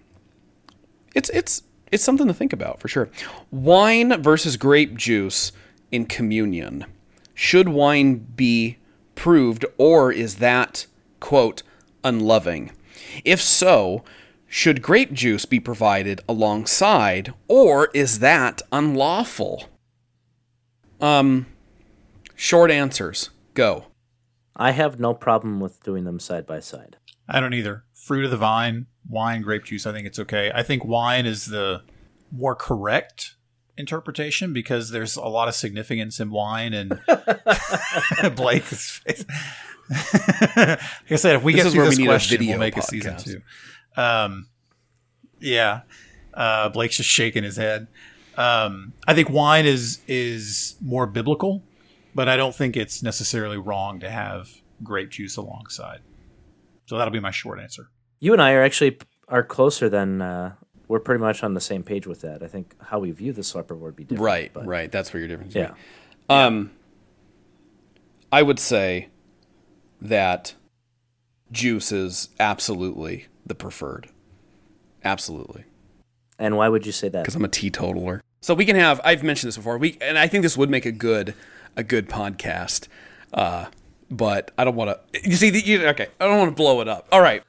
[1.17, 3.11] it's it's it's something to think about for sure.
[3.51, 5.53] Wine versus grape juice
[5.91, 6.87] in communion.
[7.35, 8.79] Should wine be
[9.15, 10.87] proved, or is that
[11.21, 11.63] quote
[12.03, 12.73] unloving?
[13.25, 14.05] If so,
[14.47, 19.69] should grape juice be provided alongside, or is that unlawful?
[21.01, 21.47] Um,
[22.35, 23.31] short answers.
[23.55, 23.87] Go.
[24.55, 26.97] I have no problem with doing them side by side.
[27.29, 27.85] I don't either.
[27.93, 29.87] Fruit of the vine, wine, grape juice.
[29.87, 30.51] I think it's okay.
[30.55, 31.83] I think wine is the
[32.33, 33.36] more correct
[33.79, 37.01] interpretation because there's a lot of significance in wine and
[38.37, 39.25] Blake's face.
[40.17, 40.81] like
[41.13, 42.59] I said, if we This get is through where we this need a question, we'll
[42.59, 43.25] make a season podcast.
[43.25, 44.01] two.
[44.01, 44.49] Um,
[45.41, 45.83] yeah,
[46.35, 47.87] uh, Blake's just shaking his head.
[48.37, 51.63] Um, I think wine is is more biblical,
[52.15, 54.49] but I don't think it's necessarily wrong to have
[54.83, 56.01] grape juice alongside.
[56.87, 57.89] So that'll be my short answer.
[58.21, 58.99] You and I are actually
[59.29, 60.55] are closer than uh,
[60.89, 62.43] we're pretty much on the same page with that.
[62.43, 64.25] I think how we view the supper would be different.
[64.25, 64.91] Right, but- right.
[64.91, 65.55] That's where your difference.
[65.55, 65.75] Yeah.
[66.29, 66.71] Um,
[68.33, 69.09] I would say
[70.01, 70.55] that
[71.53, 74.09] juice is absolutely the preferred.
[75.05, 75.65] Absolutely.
[76.39, 77.23] And why would you say that?
[77.23, 78.23] because I'm a teetotaler.
[78.41, 79.01] So we can have.
[79.05, 79.79] I've mentioned this before.
[79.79, 81.35] We and I think this would make a good
[81.77, 82.89] a good podcast.
[83.33, 83.67] Uh,
[84.11, 85.29] but I don't want to.
[85.29, 86.09] You see, the, you, okay.
[86.21, 87.09] I don't want to blow it up.
[87.11, 87.43] All right.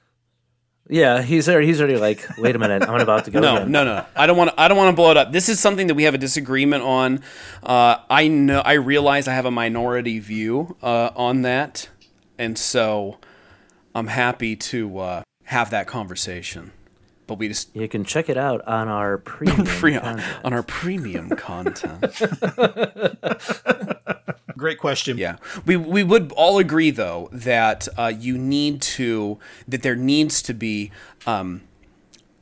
[0.90, 3.42] Yeah, he's already, he's already like, wait a minute, I'm about to go.
[3.42, 3.72] No, again.
[3.72, 4.06] no, no.
[4.16, 4.62] I don't want to.
[4.62, 5.34] I don't want to blow it up.
[5.34, 7.22] This is something that we have a disagreement on.
[7.62, 8.62] Uh, I know.
[8.62, 11.90] I realize I have a minority view uh, on that,
[12.38, 13.18] and so
[13.94, 16.72] I'm happy to uh, have that conversation.
[17.26, 21.30] But we just You can check it out on our premium free on our premium
[21.32, 22.06] content.
[24.58, 25.18] great question.
[25.18, 30.42] Yeah, we we would all agree though that uh, you need to that there needs
[30.44, 30.92] to be
[31.26, 31.62] um,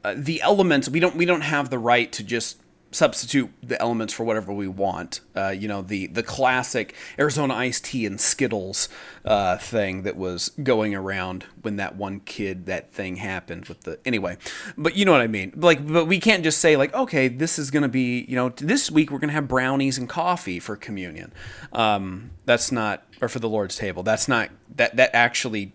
[0.03, 0.89] uh, the elements.
[0.89, 2.59] We don't we don't have the right to just
[2.95, 5.19] substitute the elements for whatever we want.
[5.35, 8.87] Uh, you know, the the classic Arizona iced tea and Skittles
[9.25, 13.99] uh, thing that was going around when that one kid that thing happened with the
[14.05, 14.37] anyway.
[14.77, 15.53] But you know what I mean.
[15.55, 18.89] Like, but we can't just say like, okay, this is gonna be you know this
[18.89, 21.33] week we're gonna have brownies and coffee for communion.
[21.73, 24.03] Um, that's not or for the Lord's table.
[24.03, 25.73] That's not that that actually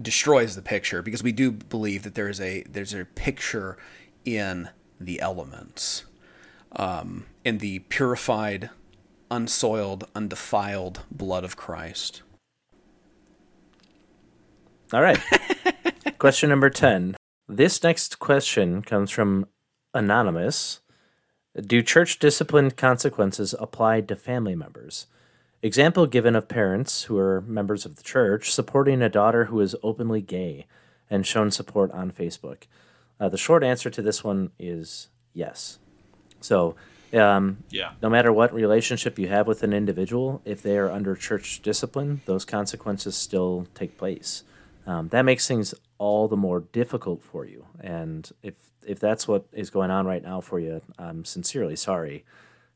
[0.00, 3.78] destroys the picture because we do believe that there is a there's a picture
[4.24, 4.68] in
[5.00, 6.04] the elements
[6.76, 8.70] um, in the purified,
[9.30, 12.22] unsoiled, undefiled blood of Christ.
[14.92, 15.20] All right.
[16.18, 17.16] question number 10.
[17.48, 19.46] This next question comes from
[19.92, 20.80] Anonymous.
[21.60, 25.06] Do church discipline consequences apply to family members?
[25.62, 29.76] Example given of parents who are members of the church supporting a daughter who is
[29.82, 30.66] openly gay
[31.08, 32.64] and shown support on Facebook.
[33.18, 35.78] Uh, the short answer to this one is yes.
[36.44, 36.76] So,
[37.14, 37.92] um, Yeah.
[38.02, 42.20] no matter what relationship you have with an individual, if they are under church discipline,
[42.26, 44.44] those consequences still take place.
[44.86, 47.66] Um, that makes things all the more difficult for you.
[47.80, 48.54] And if
[48.86, 52.26] if that's what is going on right now for you, I'm sincerely sorry,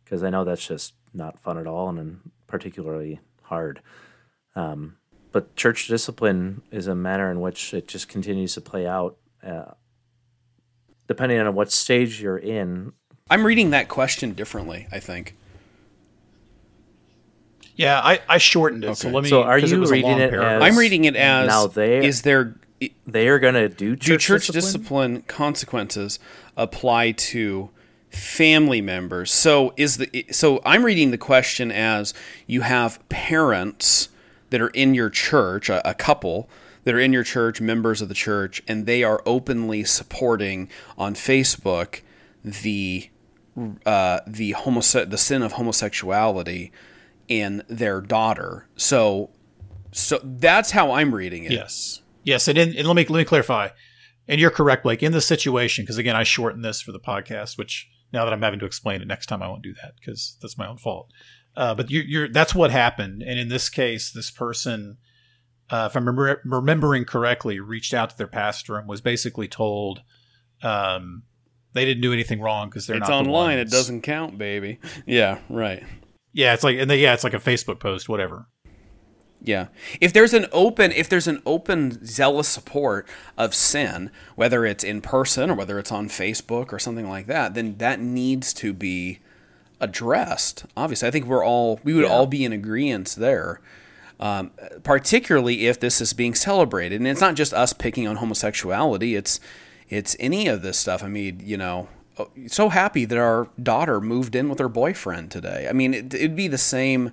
[0.02, 3.82] because I know that's just not fun at all and particularly hard.
[4.56, 4.96] Um,
[5.32, 9.18] but church discipline is a manner in which it just continues to play out.
[9.42, 9.72] Uh,
[11.06, 12.94] depending on what stage you're in,
[13.30, 15.34] I'm reading that question differently, I think.
[17.76, 18.96] Yeah, I, I shortened it.
[18.96, 19.28] So let me.
[19.30, 20.62] So are 'cause you was reading it paragraph.
[20.62, 22.56] as- I'm reading it as Now they- is there
[23.06, 25.14] they are going to do church, do church discipline?
[25.14, 26.18] discipline consequences
[26.56, 27.70] apply to
[28.08, 32.14] family members so is the so i'm reading the question as
[32.46, 34.08] you have parents
[34.50, 36.48] that are in your church a, a couple
[36.84, 41.14] that are in your church members of the church and they are openly supporting on
[41.14, 42.00] facebook
[42.44, 43.08] the
[43.86, 46.72] uh, the homose- the sin of homosexuality
[47.28, 49.30] in their daughter so
[49.92, 52.02] so that's how i'm reading it Yes.
[52.24, 53.68] Yes, and, in, and let me let me clarify.
[54.26, 55.02] And you're correct, Blake.
[55.02, 58.42] In the situation, because again, I shortened this for the podcast, which now that I'm
[58.42, 61.10] having to explain it next time, I won't do that because that's my own fault.
[61.56, 64.98] Uh, but you, you're that's what happened, and in this case, this person,
[65.70, 70.02] uh, if I'm remember, remembering correctly, reached out to their pastor and was basically told
[70.62, 71.22] um,
[71.72, 73.58] they didn't do anything wrong because they're it's not the online.
[73.58, 74.78] It doesn't count, baby.
[75.06, 75.82] Yeah, right.
[76.32, 78.46] Yeah, it's like and they, yeah, it's like a Facebook post, whatever.
[79.42, 79.68] Yeah.
[80.00, 83.06] If there's an open if there's an open zealous support
[83.36, 87.54] of sin, whether it's in person or whether it's on Facebook or something like that,
[87.54, 89.20] then that needs to be
[89.80, 90.64] addressed.
[90.76, 92.10] Obviously, I think we're all we would Yeah.
[92.10, 93.60] all be in agreement there.
[94.20, 94.50] Um,
[94.82, 99.14] particularly if this is being celebrated, and it's not just us picking on homosexuality.
[99.14, 99.38] It's
[99.88, 101.02] it's any of this stuff.
[101.02, 101.88] I mean, you know,
[102.46, 105.66] so happy that our daughter moved in with her boyfriend today.
[105.68, 107.12] I mean, it, it'd be the same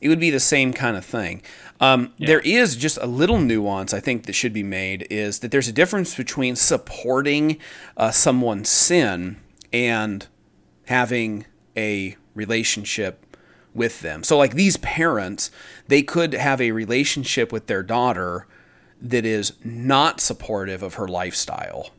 [0.00, 1.42] it would be the same kind of thing.
[1.80, 5.50] Um, There is just a little nuance I think that should be made is that
[5.50, 7.58] there's a difference between supporting
[7.96, 9.38] uh, someone's sin
[9.72, 10.26] and
[10.86, 11.46] having
[11.76, 13.36] a relationship
[13.74, 14.22] with them.
[14.22, 15.50] So, like these parents,
[15.88, 18.46] they could have a relationship with their daughter
[19.00, 21.90] that is not supportive of her lifestyle.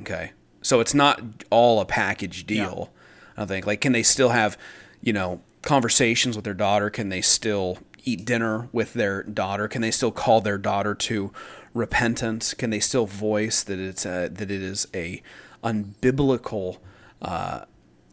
[0.00, 0.32] Okay.
[0.62, 1.20] So it's not
[1.50, 2.90] all a package deal.
[3.36, 3.66] I think.
[3.66, 4.58] Like, can they still have,
[5.00, 6.90] you know, conversations with their daughter?
[6.90, 9.68] Can they still eat dinner with their daughter?
[9.68, 11.32] Can they still call their daughter to
[11.74, 12.54] repentance?
[12.54, 15.22] Can they still voice that it's a, that it is a
[15.62, 16.78] unbiblical,
[17.22, 17.64] uh,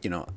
[0.01, 0.27] you know,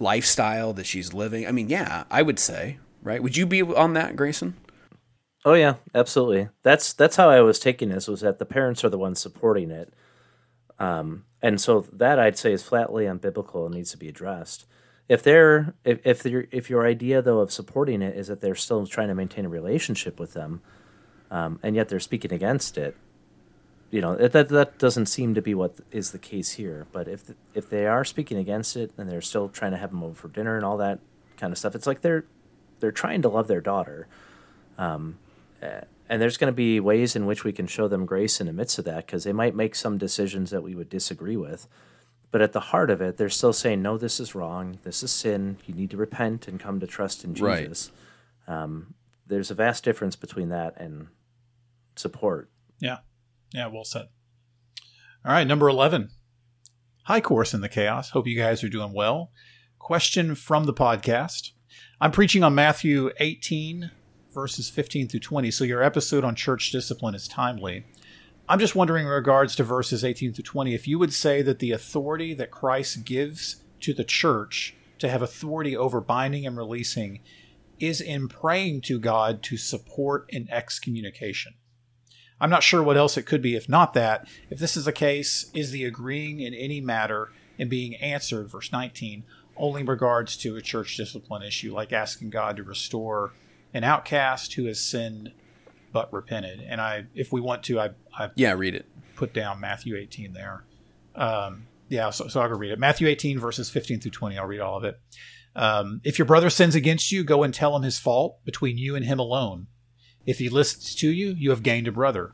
[0.00, 1.46] lifestyle that she's living?
[1.46, 3.22] I mean, yeah, I would say, right?
[3.22, 4.54] Would you be on that, Grayson?
[5.44, 6.48] Oh yeah, absolutely.
[6.62, 9.70] That's that's how I was taking this was that the parents are the ones supporting
[9.70, 9.92] it,
[10.82, 14.66] um, and so that I'd say is flatly unbiblical and needs to be addressed.
[15.08, 18.56] If they're if if your if your idea though of supporting it is that they're
[18.56, 20.60] still trying to maintain a relationship with them,
[21.30, 22.96] um, and yet they're speaking against it,
[23.92, 26.86] you know that that doesn't seem to be what is the case here.
[26.90, 30.02] But if if they are speaking against it and they're still trying to have them
[30.02, 30.98] over for dinner and all that
[31.36, 32.24] kind of stuff, it's like they're
[32.80, 34.08] they're trying to love their daughter
[36.08, 38.52] and there's going to be ways in which we can show them grace in the
[38.52, 41.66] midst of that because they might make some decisions that we would disagree with
[42.30, 45.10] but at the heart of it they're still saying no this is wrong this is
[45.10, 47.60] sin you need to repent and come to trust in Right.
[47.62, 47.90] jesus
[48.48, 48.94] um,
[49.26, 51.06] there's a vast difference between that and
[51.96, 52.50] support
[52.80, 52.98] Yeah.
[53.54, 54.06] Yeah, well said.
[55.24, 56.08] All right, number 11.
[57.04, 58.10] Hi, Chorus in the Chaos.
[58.10, 59.30] Hope you guys are doing well.
[59.78, 61.52] Question from the podcast
[62.00, 63.90] I'm preaching on Matthew 18,
[64.32, 65.50] verses 15 through 20.
[65.50, 67.84] So your episode on church discipline is timely.
[68.48, 71.58] I'm just wondering, in regards to verses 18 through 20, if you would say that
[71.58, 77.20] the authority that Christ gives to the church to have authority over binding and releasing
[77.78, 81.54] is in praying to God to support an excommunication.
[82.40, 84.28] I'm not sure what else it could be if not that.
[84.50, 88.72] If this is the case, is the agreeing in any matter and being answered, verse
[88.72, 89.24] 19,
[89.56, 93.32] only in regards to a church discipline issue, like asking God to restore
[93.74, 95.32] an outcast who has sinned
[95.92, 96.60] but repented.
[96.60, 98.86] And I, if we want to, I, I yeah, read it.
[99.16, 100.64] Put down Matthew 18 there.
[101.14, 102.78] Um, yeah, so, so I'll go read it.
[102.78, 104.38] Matthew 18 verses 15 through 20.
[104.38, 104.98] I'll read all of it.
[105.54, 108.96] Um, if your brother sins against you, go and tell him his fault between you
[108.96, 109.66] and him alone.
[110.24, 112.32] If he listens to you, you have gained a brother.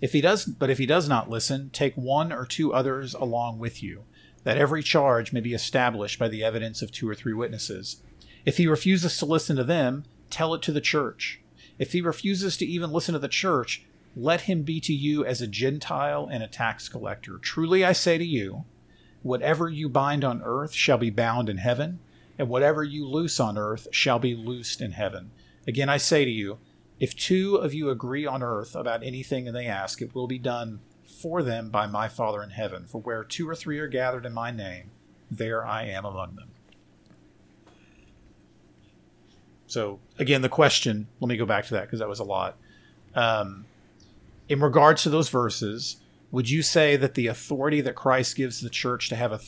[0.00, 3.58] If he does, but if he does not listen, take one or two others along
[3.58, 4.04] with you,
[4.44, 8.02] that every charge may be established by the evidence of two or three witnesses.
[8.44, 10.04] If he refuses to listen to them,
[10.34, 11.40] tell it to the church.
[11.78, 13.84] If he refuses to even listen to the church,
[14.16, 17.38] let him be to you as a Gentile and a tax collector.
[17.38, 18.64] Truly I say to you,
[19.22, 22.00] whatever you bind on earth shall be bound in heaven,
[22.38, 25.30] and whatever you loose on earth shall be loosed in heaven.
[25.66, 26.58] Again, I say to you,
[26.98, 30.38] if two of you agree on earth about anything and they ask, it will be
[30.38, 32.86] done for them by my Father in heaven.
[32.86, 34.90] For where two or three are gathered in my name,
[35.30, 36.50] there I am among them.
[39.74, 42.56] So, again, the question, let me go back to that because that was a lot.
[43.16, 43.64] Um,
[44.48, 45.96] in regards to those verses,
[46.30, 49.40] would you say that the authority that Christ gives the church to have a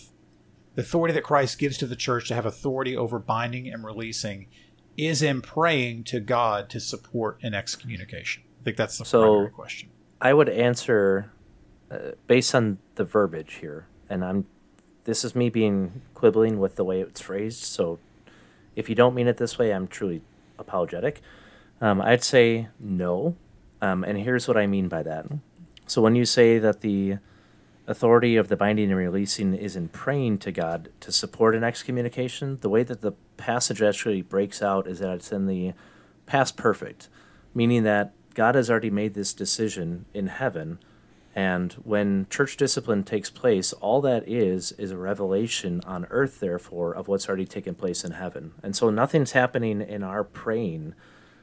[0.74, 4.48] the authority that Christ gives to the church to have authority over binding and releasing
[4.96, 8.42] is in praying to God to support an excommunication?
[8.60, 9.90] I think that's the so primary question.
[10.20, 11.30] I would answer
[11.88, 14.46] uh, based on the verbiage here, and I'm
[15.04, 17.62] this is me being quibbling with the way it's phrased.
[17.62, 18.00] So
[18.76, 20.22] if you don't mean it this way, I'm truly
[20.58, 21.20] apologetic.
[21.80, 23.36] Um, I'd say no,
[23.82, 25.26] um, and here's what I mean by that.
[25.86, 27.18] So when you say that the
[27.86, 32.58] authority of the binding and releasing is in praying to God to support an excommunication,
[32.60, 35.72] the way that the passage actually breaks out is that it's in the
[36.26, 37.08] past perfect,
[37.54, 40.78] meaning that God has already made this decision in heaven.
[41.36, 46.94] And when church discipline takes place, all that is is a revelation on earth, therefore,
[46.94, 48.54] of what's already taken place in heaven.
[48.62, 50.94] And so nothing's happening in our praying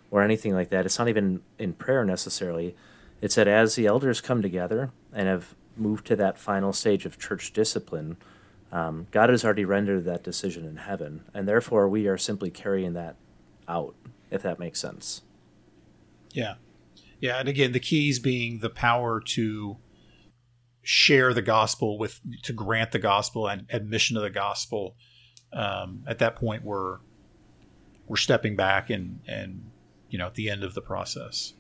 [0.10, 0.88] or anything like that.
[0.88, 2.76] It's not even in prayer necessarily.
[3.22, 7.20] It's that as the elders come together and have moved to that final stage of
[7.20, 8.18] church discipline,
[8.72, 12.94] um, God has already rendered that decision in heaven, and therefore we are simply carrying
[12.94, 13.16] that
[13.68, 13.94] out,
[14.32, 15.22] if that makes sense.
[16.32, 16.56] Yeah.
[17.20, 17.38] Yeah.
[17.38, 19.78] And again, the keys being the power to
[20.84, 24.96] share the gospel with, to grant the gospel and admission of the gospel.
[25.52, 27.00] Um, at that point, we're,
[28.08, 29.72] we're stepping back and, and,
[30.10, 31.54] you know, at the end of the process.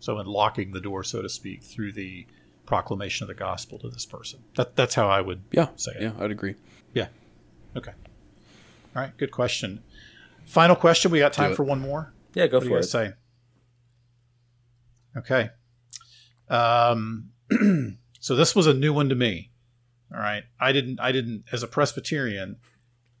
[0.00, 2.26] So, unlocking the door, so to speak, through the
[2.64, 4.42] proclamation of the gospel to this person.
[4.56, 6.02] That, that's how I would yeah, say it.
[6.02, 6.54] Yeah, I'd agree.
[6.94, 7.08] Yeah.
[7.76, 7.92] Okay.
[8.96, 9.16] All right.
[9.18, 9.82] Good question.
[10.46, 11.10] Final question.
[11.10, 12.12] We got time for one more.
[12.34, 12.84] Yeah, go what for it.
[12.84, 13.12] Say.
[15.16, 15.50] Okay.
[16.48, 17.30] Um,
[18.20, 19.50] so this was a new one to me.
[20.12, 20.44] All right.
[20.60, 21.00] I didn't.
[21.00, 21.44] I didn't.
[21.52, 22.56] As a Presbyterian,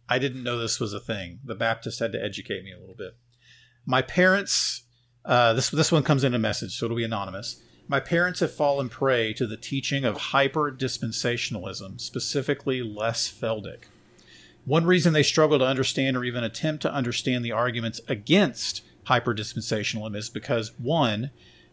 [0.08, 1.40] I didn't know this was a thing.
[1.44, 3.16] The Baptist had to educate me a little bit.
[3.86, 4.84] My parents
[5.24, 7.62] uh, this this one comes in a message, so it'll be anonymous.
[7.88, 13.84] My parents have fallen prey to the teaching of hyper dispensationalism, specifically Les Feldick.
[14.64, 19.34] One reason they struggle to understand or even attempt to understand the arguments against hyper
[19.34, 21.30] dispensationalism is because one,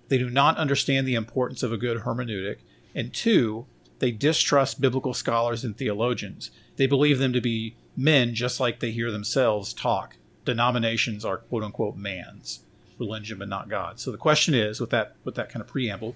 [0.08, 2.58] they do not understand the importance of a good hermeneutic,
[2.98, 3.68] and two,
[4.00, 6.52] they distrust biblical scholars and theologians.
[6.76, 10.18] They believe them to be men just like they hear themselves talk.
[10.45, 12.64] Denominations are quote unquote mans
[13.00, 14.00] religion but not God.
[14.00, 16.16] So the question is, with that with that kind of preamble,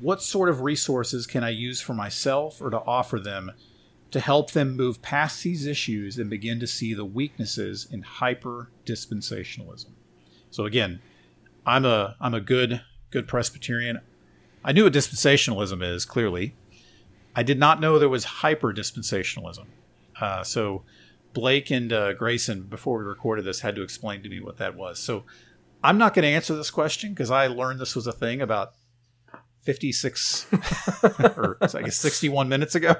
[0.00, 3.52] what sort of resources can I use for myself or to offer them
[4.12, 8.70] to help them move past these issues and begin to see the weaknesses in hyper
[8.86, 9.90] dispensationalism?
[10.50, 11.00] So again,
[11.66, 14.00] I'm a I'm a good good Presbyterian.
[14.66, 16.54] I knew what dispensationalism is clearly.
[17.36, 19.66] I did not know there was hyper dispensationalism.
[20.20, 20.82] Uh, so
[21.32, 24.74] Blake and uh, Grayson, before we recorded this, had to explain to me what that
[24.74, 24.98] was.
[24.98, 25.22] So
[25.84, 28.72] I'm not going to answer this question because I learned this was a thing about
[29.62, 30.46] 56
[31.20, 32.96] or I guess 61 minutes ago.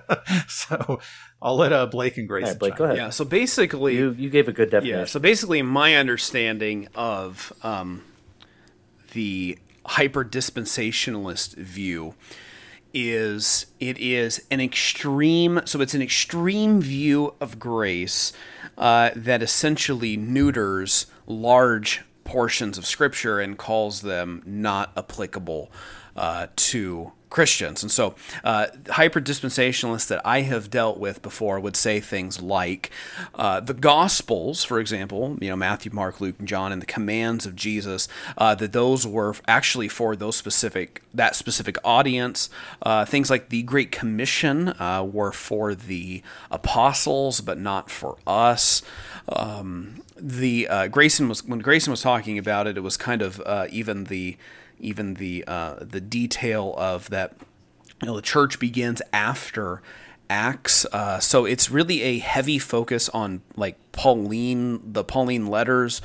[0.48, 1.00] so
[1.42, 2.50] I'll let uh, Blake and Grayson.
[2.50, 2.96] Right, Blake, go ahead.
[2.96, 3.10] Yeah.
[3.10, 5.00] So basically, you you gave a good definition.
[5.00, 5.04] Yeah.
[5.06, 8.04] So basically, my understanding of um,
[9.12, 9.58] the
[9.88, 12.14] hyper dispensationalist view
[12.94, 18.32] is it is an extreme so it's an extreme view of grace
[18.78, 25.70] uh, that essentially neuters large portions of scripture and calls them not applicable
[26.16, 27.82] uh, to Christians.
[27.82, 32.90] And so, uh, hyper dispensationalists that I have dealt with before would say things like
[33.34, 37.44] uh, the Gospels, for example, you know, Matthew, Mark, Luke, and John, and the commands
[37.44, 38.08] of Jesus,
[38.38, 42.48] uh, that those were actually for those specific, that specific audience.
[42.82, 48.82] Uh, things like the Great Commission uh, were for the apostles, but not for us.
[49.28, 53.40] Um, the uh, Grayson was when Grayson was talking about it, it was kind of
[53.70, 54.36] even the
[54.80, 57.34] even the uh, the detail of that.
[58.00, 59.82] You know, the church begins after
[60.30, 66.00] Acts, uh, so it's really a heavy focus on like Pauline, the Pauline letters.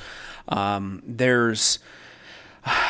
[0.48, 1.80] Um, there's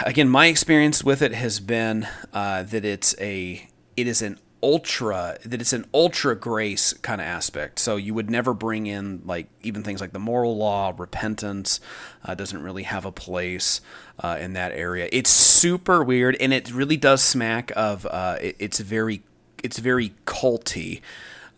[0.05, 3.67] again, my experience with it has been uh, that it's a
[3.97, 7.77] it is an ultra that it's an ultra grace kind of aspect.
[7.77, 11.81] So you would never bring in like even things like the moral law repentance
[12.23, 13.81] uh, doesn't really have a place
[14.19, 15.09] uh, in that area.
[15.11, 19.21] It's super weird and it really does smack of uh, it, it's very
[19.61, 21.01] it's very culty.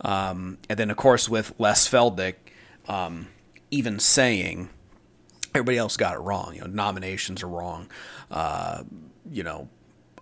[0.01, 2.35] Um, and then of course with les feldick
[2.87, 3.27] um,
[3.69, 4.69] even saying
[5.53, 7.89] everybody else got it wrong you know nominations are wrong
[8.29, 8.83] uh,
[9.31, 9.69] you know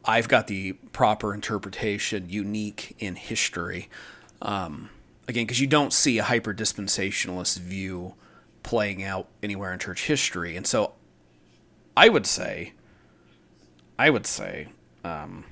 [0.05, 3.89] I've got the proper interpretation, unique in history.
[4.41, 4.89] Um,
[5.27, 8.15] again, because you don't see a hyper dispensationalist view
[8.63, 10.93] playing out anywhere in church history, and so
[11.95, 12.73] I would say,
[13.97, 14.67] I would say,
[15.03, 15.45] um,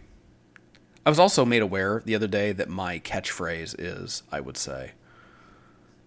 [1.06, 4.92] I was also made aware the other day that my catchphrase is "I would say,"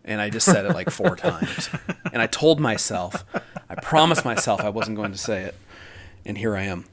[0.05, 1.71] and I just said it like four times,
[2.13, 3.25] and I told myself,
[3.69, 5.55] I promised myself I wasn't going to say it,
[6.27, 6.85] and here I am.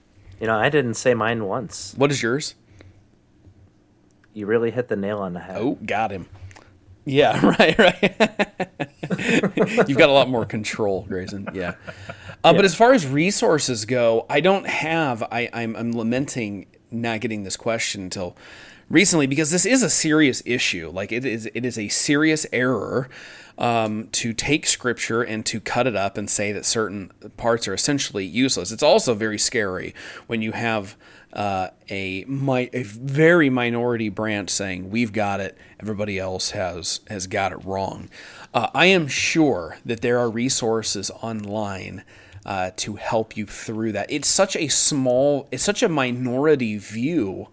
[0.42, 1.94] You know, I didn't say mine once.
[1.96, 2.56] What is yours?
[4.34, 5.58] You really hit the nail on the head.
[5.60, 6.28] Oh, got him.
[7.06, 8.02] Yeah, right, right.
[9.88, 11.48] You've got a lot more control, Grayson.
[11.54, 11.76] Yeah.
[12.00, 12.04] Uh,
[12.46, 12.54] yeah.
[12.54, 15.22] But as far as resources go, I don't have.
[15.32, 18.36] I, I'm, I'm lamenting not getting this question until
[18.90, 20.90] recently because this is a serious issue.
[20.90, 23.10] Like it is, it is a serious error
[23.62, 27.76] um, to take scripture and to cut it up and say that certain parts are
[27.76, 28.72] essentially useless.
[28.72, 29.94] It's also very scary
[30.26, 30.98] when you have
[31.32, 37.52] uh, a a very minority branch saying we've got it, everybody else has has got
[37.52, 38.10] it wrong.
[38.52, 42.04] Uh, I am sure that there are resources online.
[42.44, 47.48] Uh, to help you through that, it's such a small, it's such a minority view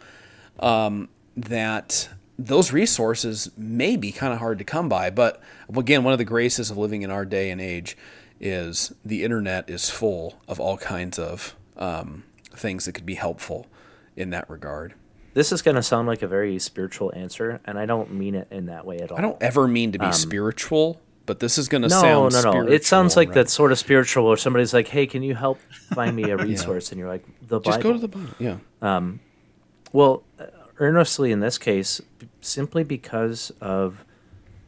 [0.61, 2.09] um, that
[2.39, 5.11] those resources may be kind of hard to come by.
[5.11, 5.43] But
[5.75, 7.97] again, one of the graces of living in our day and age
[8.41, 12.23] is the internet is full of all kinds of um,
[12.55, 13.67] things that could be helpful
[14.17, 14.95] in that regard.
[15.35, 18.49] This is going to sound like a very spiritual answer, and I don't mean it
[18.51, 19.19] in that way at all.
[19.19, 22.33] I don't ever mean to be um, spiritual, but this is going to no, sound
[22.33, 22.73] no, no, no.
[22.73, 23.35] It sounds like right?
[23.35, 25.61] that sort of spiritual, where somebody's like, "Hey, can you help
[25.95, 26.93] find me a resource?" yeah.
[26.93, 28.29] And you're like, "The Bible." Just go to the Bible.
[28.41, 28.57] Yeah.
[28.83, 29.21] Um,
[29.93, 30.25] well,
[30.79, 32.01] earnestly in this case
[32.41, 34.05] simply because of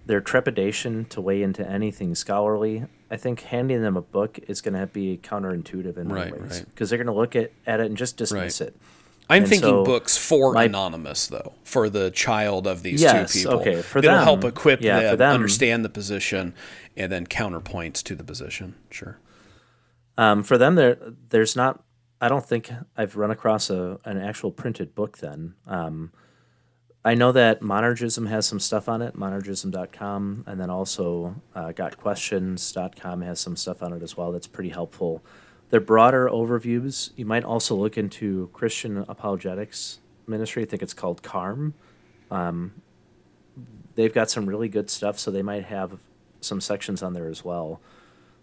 [0.06, 2.84] their trepidation to weigh into anything scholarly.
[3.10, 6.60] I think handing them a book is going to be counterintuitive in many right, ways
[6.60, 6.98] because right.
[6.98, 8.68] they're going to look at, at it and just dismiss right.
[8.68, 8.76] it.
[9.28, 13.32] I'm and thinking so books for my, anonymous though, for the child of these yes,
[13.32, 13.60] two people.
[13.60, 16.52] Okay, for It'll them, help equip yeah, them, them, understand the position,
[16.96, 18.74] and then counterpoints to the position.
[18.90, 19.18] Sure.
[20.18, 20.98] Um, for them, there
[21.28, 21.84] there's not
[22.20, 25.54] I don't think I've run across a an actual printed book then.
[25.66, 26.12] Um,
[27.02, 33.22] I know that Monergism has some stuff on it, monergism.com, and then also uh, gotquestions.com
[33.22, 35.24] has some stuff on it as well that's pretty helpful.
[35.70, 37.10] They're broader overviews.
[37.16, 40.64] You might also look into Christian Apologetics Ministry.
[40.64, 41.72] I think it's called CARM.
[42.30, 42.82] Um,
[43.94, 45.98] they've got some really good stuff, so they might have
[46.42, 47.80] some sections on there as well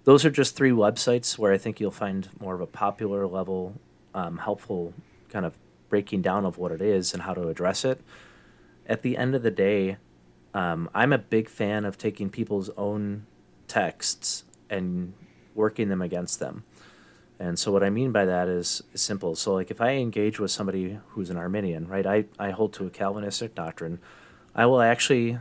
[0.07, 3.73] those are just three websites where I think you'll find more of a popular level,
[4.13, 4.93] um, helpful
[5.27, 5.57] kind of
[5.89, 7.99] breaking down of what it is and how to address it.
[8.87, 9.97] At the end of the day,
[10.53, 13.25] um, I'm a big fan of taking people's own
[13.67, 15.11] texts and
[15.53, 16.63] working them against them.
[17.37, 19.35] And so what I mean by that is, simple.
[19.35, 22.07] So like if I engage with somebody who's an Arminian, right?
[22.07, 23.99] I, I hold to a Calvinistic doctrine.
[24.55, 25.39] I will actually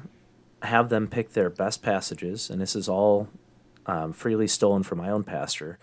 [0.62, 3.28] have them pick their best passages, and this is all
[3.86, 5.78] um, freely stolen from my own pastor.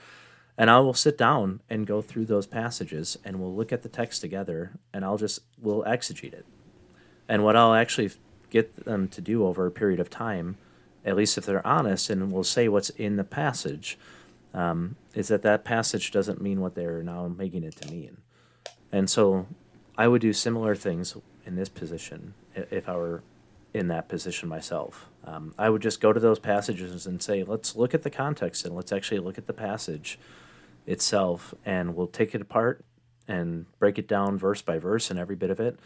[0.58, 3.89] And I will sit down and go through those passages and we'll look at the
[3.89, 6.45] text together and I'll just, we'll exegete it.
[7.28, 8.12] And what I'll actually
[8.49, 10.58] get them to do over a period of time,
[11.04, 13.97] at least if they're honest and will say what's in the passage,
[14.54, 18.18] um, is that that passage doesn't mean what they're now making it to mean.
[18.91, 19.47] And so
[19.97, 23.24] I would do similar things in this position if I were
[23.74, 25.09] in that position myself.
[25.26, 28.65] Um, I would just go to those passages and say, let's look at the context
[28.65, 30.19] and let's actually look at the passage
[30.86, 32.84] itself, and we'll take it apart
[33.28, 35.80] and break it down verse by verse and every bit of it.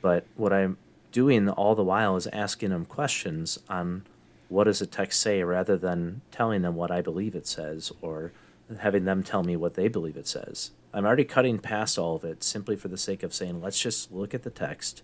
[0.00, 0.78] But what I'm
[1.12, 4.04] doing all the while is asking them questions on
[4.48, 8.32] what does the text say rather than telling them what I believe it says or
[8.80, 10.70] having them tell me what they believe it says.
[10.94, 14.12] I'm already cutting past all of it simply for the sake of saying, let's just
[14.12, 15.02] look at the text.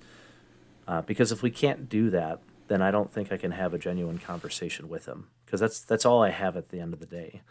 [0.89, 3.78] Uh, because if we can't do that, then I don't think I can have a
[3.78, 7.07] genuine conversation with them because that's that's all I have at the end of the
[7.07, 7.43] day.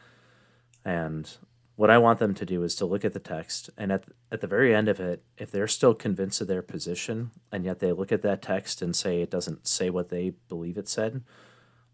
[0.83, 1.29] And
[1.75, 4.41] what I want them to do is to look at the text and at at
[4.41, 7.91] the very end of it, if they're still convinced of their position and yet they
[7.91, 11.23] look at that text and say it doesn't say what they believe it said,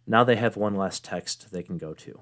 [0.07, 2.21] now they have one less text they can go to.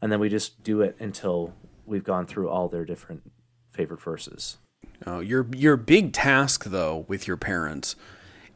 [0.00, 1.52] And then we just do it until
[1.84, 3.32] we've gone through all their different
[3.72, 4.58] favorite verses.
[5.06, 7.96] Oh, your your big task though with your parents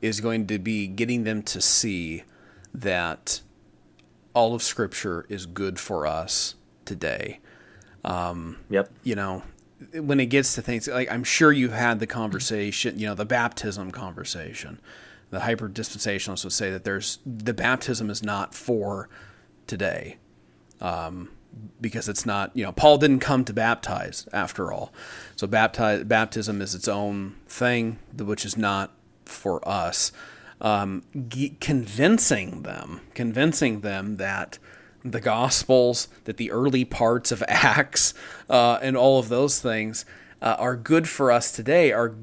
[0.01, 2.25] is going to be getting them to see
[2.75, 3.41] that
[4.35, 7.39] all of Scripture is good for us today.
[8.05, 8.91] Um, yep.
[9.05, 9.43] You know,
[9.95, 13.25] when it gets to things like I'm sure you've had the conversation, you know, the
[13.25, 14.81] baptism conversation.
[15.31, 19.09] The hyper dispensationalists would say that there's the baptism is not for
[19.67, 20.19] today.
[20.81, 21.31] Um,
[21.81, 24.93] because it's not, you know, Paul didn't come to baptize after all.
[25.37, 28.93] So baptize, baptism is its own thing, which is not
[29.25, 30.13] for us.
[30.61, 34.59] Um, g- convincing them, convincing them that
[35.05, 38.15] the Gospels, that the early parts of Acts,
[38.49, 40.05] uh, and all of those things
[40.41, 42.15] uh, are good for us today are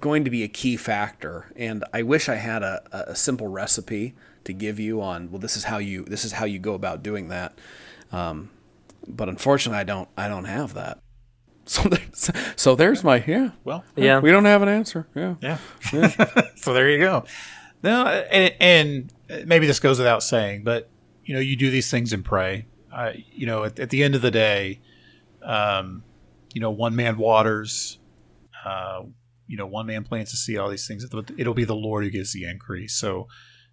[0.00, 1.52] going to be a key factor.
[1.56, 4.14] And I wish I had a, a simple recipe
[4.44, 7.02] to give you on well, this is how you this is how you go about
[7.02, 7.58] doing that.
[8.12, 8.50] Um,
[9.08, 10.98] but unfortunately, I don't I don't have that.
[11.68, 13.50] So there's, so there's my yeah.
[13.64, 15.08] Well, yeah, we don't have an answer.
[15.16, 15.58] Yeah, yeah.
[16.54, 17.24] so there you go.
[17.82, 20.88] No, and, and maybe this goes without saying, but
[21.24, 22.66] you know, you do these things and pray.
[22.92, 24.80] Uh, you know, at, at, the end of the day,
[25.42, 26.04] um,
[26.54, 27.98] you know, one man waters.
[28.64, 29.02] Uh,
[29.48, 31.04] you know, one man plants to see all these things.
[31.36, 32.94] It'll be the Lord who gives the increase.
[32.94, 33.28] So,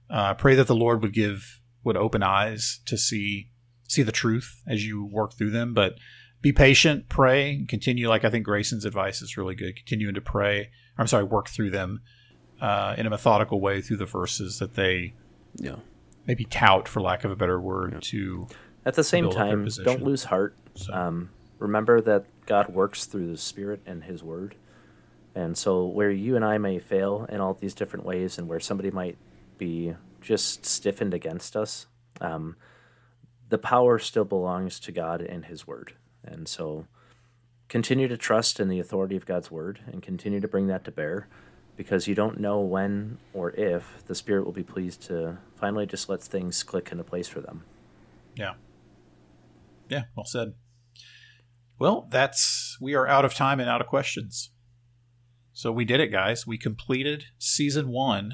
[0.09, 3.49] uh, pray that the Lord would give would open eyes to see
[3.93, 5.95] see the truth as you work through them, but
[6.41, 8.09] be patient, pray, continue.
[8.09, 9.75] Like I think Grayson's advice is really good.
[9.75, 10.69] Continuing to pray.
[10.97, 12.01] I'm sorry, work through them
[12.61, 15.13] uh, in a methodical way through the verses that they,
[15.55, 15.77] yeah,
[16.27, 17.99] maybe tout, for lack of a better word, yeah.
[18.01, 18.47] to.
[18.85, 20.57] At the same time, don't lose heart.
[20.75, 20.93] So.
[20.93, 21.29] Um,
[21.59, 24.55] remember that God works through the Spirit and His Word,
[25.35, 28.59] and so where you and I may fail in all these different ways, and where
[28.59, 29.17] somebody might
[29.57, 31.87] be just stiffened against us,
[32.19, 32.57] um,
[33.53, 35.93] the power still belongs to God and His Word.
[36.23, 36.87] And so
[37.69, 40.91] continue to trust in the authority of God's word and continue to bring that to
[40.91, 41.27] bear
[41.77, 46.09] because you don't know when or if the Spirit will be pleased to finally just
[46.09, 47.63] let things click into place for them.
[48.35, 48.53] Yeah.
[49.87, 50.53] Yeah, well said.
[51.77, 54.49] Well, that's we are out of time and out of questions.
[55.51, 56.47] So we did it, guys.
[56.47, 58.33] We completed season one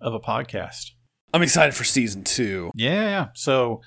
[0.00, 0.92] of a podcast.
[1.32, 2.70] I'm excited for season two.
[2.76, 3.26] Yeah, yeah.
[3.34, 3.80] So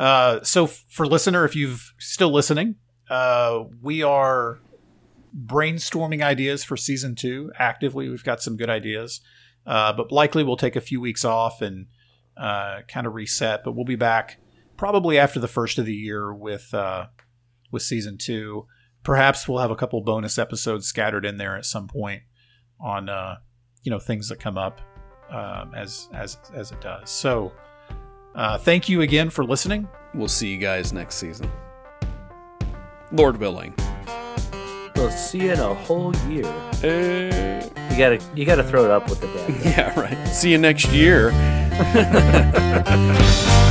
[0.00, 2.76] uh, so for listener, if you've still listening,
[3.10, 4.58] uh, we are
[5.46, 8.08] brainstorming ideas for season two actively.
[8.08, 9.20] We've got some good ideas,
[9.66, 11.86] uh, but likely we'll take a few weeks off and
[12.34, 13.62] uh, kind of reset.
[13.62, 14.38] But we'll be back
[14.78, 17.08] probably after the first of the year with uh,
[17.70, 18.66] with season two.
[19.02, 22.22] Perhaps we'll have a couple bonus episodes scattered in there at some point
[22.80, 23.08] on
[23.82, 24.80] you know things that come up
[25.28, 27.10] um, as as as it does.
[27.10, 27.52] So.
[28.34, 29.88] Uh, thank you again for listening.
[30.14, 31.50] We'll see you guys next season.
[33.12, 33.74] Lord willing.
[34.96, 36.44] We'll see you in a whole year.
[36.84, 39.64] Uh, you gotta you gotta throw it up with the dad.
[39.64, 40.26] yeah, right.
[40.26, 41.30] See you next year.